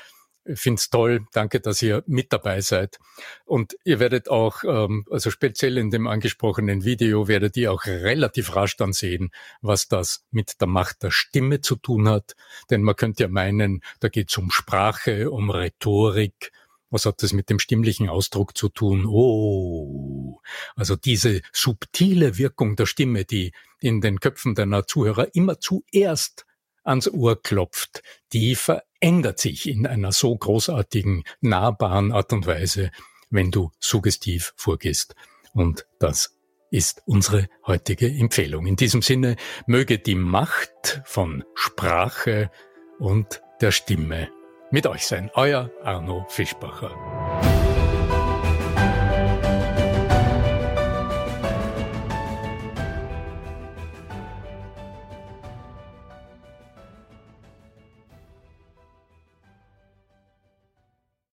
Ich 0.44 0.58
finde 0.58 0.80
es 0.80 0.90
toll. 0.90 1.24
Danke, 1.32 1.60
dass 1.60 1.82
ihr 1.82 2.02
mit 2.08 2.32
dabei 2.32 2.62
seid. 2.62 2.98
Und 3.44 3.76
ihr 3.84 4.00
werdet 4.00 4.28
auch, 4.28 4.64
ähm, 4.64 5.06
also 5.08 5.30
speziell 5.30 5.78
in 5.78 5.92
dem 5.92 6.08
angesprochenen 6.08 6.82
Video, 6.82 7.28
werdet 7.28 7.56
ihr 7.56 7.72
auch 7.72 7.86
relativ 7.86 8.56
rasch 8.56 8.76
dann 8.76 8.92
sehen, 8.92 9.30
was 9.62 9.86
das 9.86 10.24
mit 10.32 10.60
der 10.60 10.66
Macht 10.66 11.04
der 11.04 11.12
Stimme 11.12 11.60
zu 11.60 11.76
tun 11.76 12.08
hat. 12.08 12.34
Denn 12.70 12.82
man 12.82 12.96
könnte 12.96 13.22
ja 13.22 13.28
meinen, 13.28 13.84
da 14.00 14.08
geht 14.08 14.30
es 14.30 14.36
um 14.36 14.50
Sprache, 14.50 15.30
um 15.30 15.48
Rhetorik, 15.50 16.50
was 16.94 17.06
hat 17.06 17.22
das 17.22 17.32
mit 17.32 17.50
dem 17.50 17.58
stimmlichen 17.58 18.08
Ausdruck 18.08 18.56
zu 18.56 18.68
tun? 18.68 19.04
Oh, 19.04 20.40
also 20.76 20.94
diese 20.94 21.42
subtile 21.52 22.38
Wirkung 22.38 22.76
der 22.76 22.86
Stimme, 22.86 23.24
die 23.24 23.52
in 23.80 24.00
den 24.00 24.20
Köpfen 24.20 24.54
deiner 24.54 24.86
Zuhörer 24.86 25.34
immer 25.34 25.58
zuerst 25.58 26.46
ans 26.84 27.08
Ohr 27.08 27.42
klopft, 27.42 28.02
die 28.32 28.54
verändert 28.54 29.40
sich 29.40 29.68
in 29.68 29.86
einer 29.86 30.12
so 30.12 30.36
großartigen, 30.36 31.24
nahbaren 31.40 32.12
Art 32.12 32.32
und 32.32 32.46
Weise, 32.46 32.92
wenn 33.28 33.50
du 33.50 33.72
suggestiv 33.80 34.54
vorgehst. 34.56 35.16
Und 35.52 35.86
das 35.98 36.38
ist 36.70 37.02
unsere 37.06 37.48
heutige 37.66 38.06
Empfehlung. 38.06 38.66
In 38.66 38.76
diesem 38.76 39.02
Sinne 39.02 39.34
möge 39.66 39.98
die 39.98 40.14
Macht 40.14 41.02
von 41.04 41.42
Sprache 41.54 42.52
und 42.98 43.42
der 43.60 43.72
Stimme 43.72 44.28
mit 44.70 44.86
euch 44.86 45.06
sein. 45.06 45.30
Euer 45.34 45.70
Arno 45.82 46.26
Fischbacher. 46.28 46.90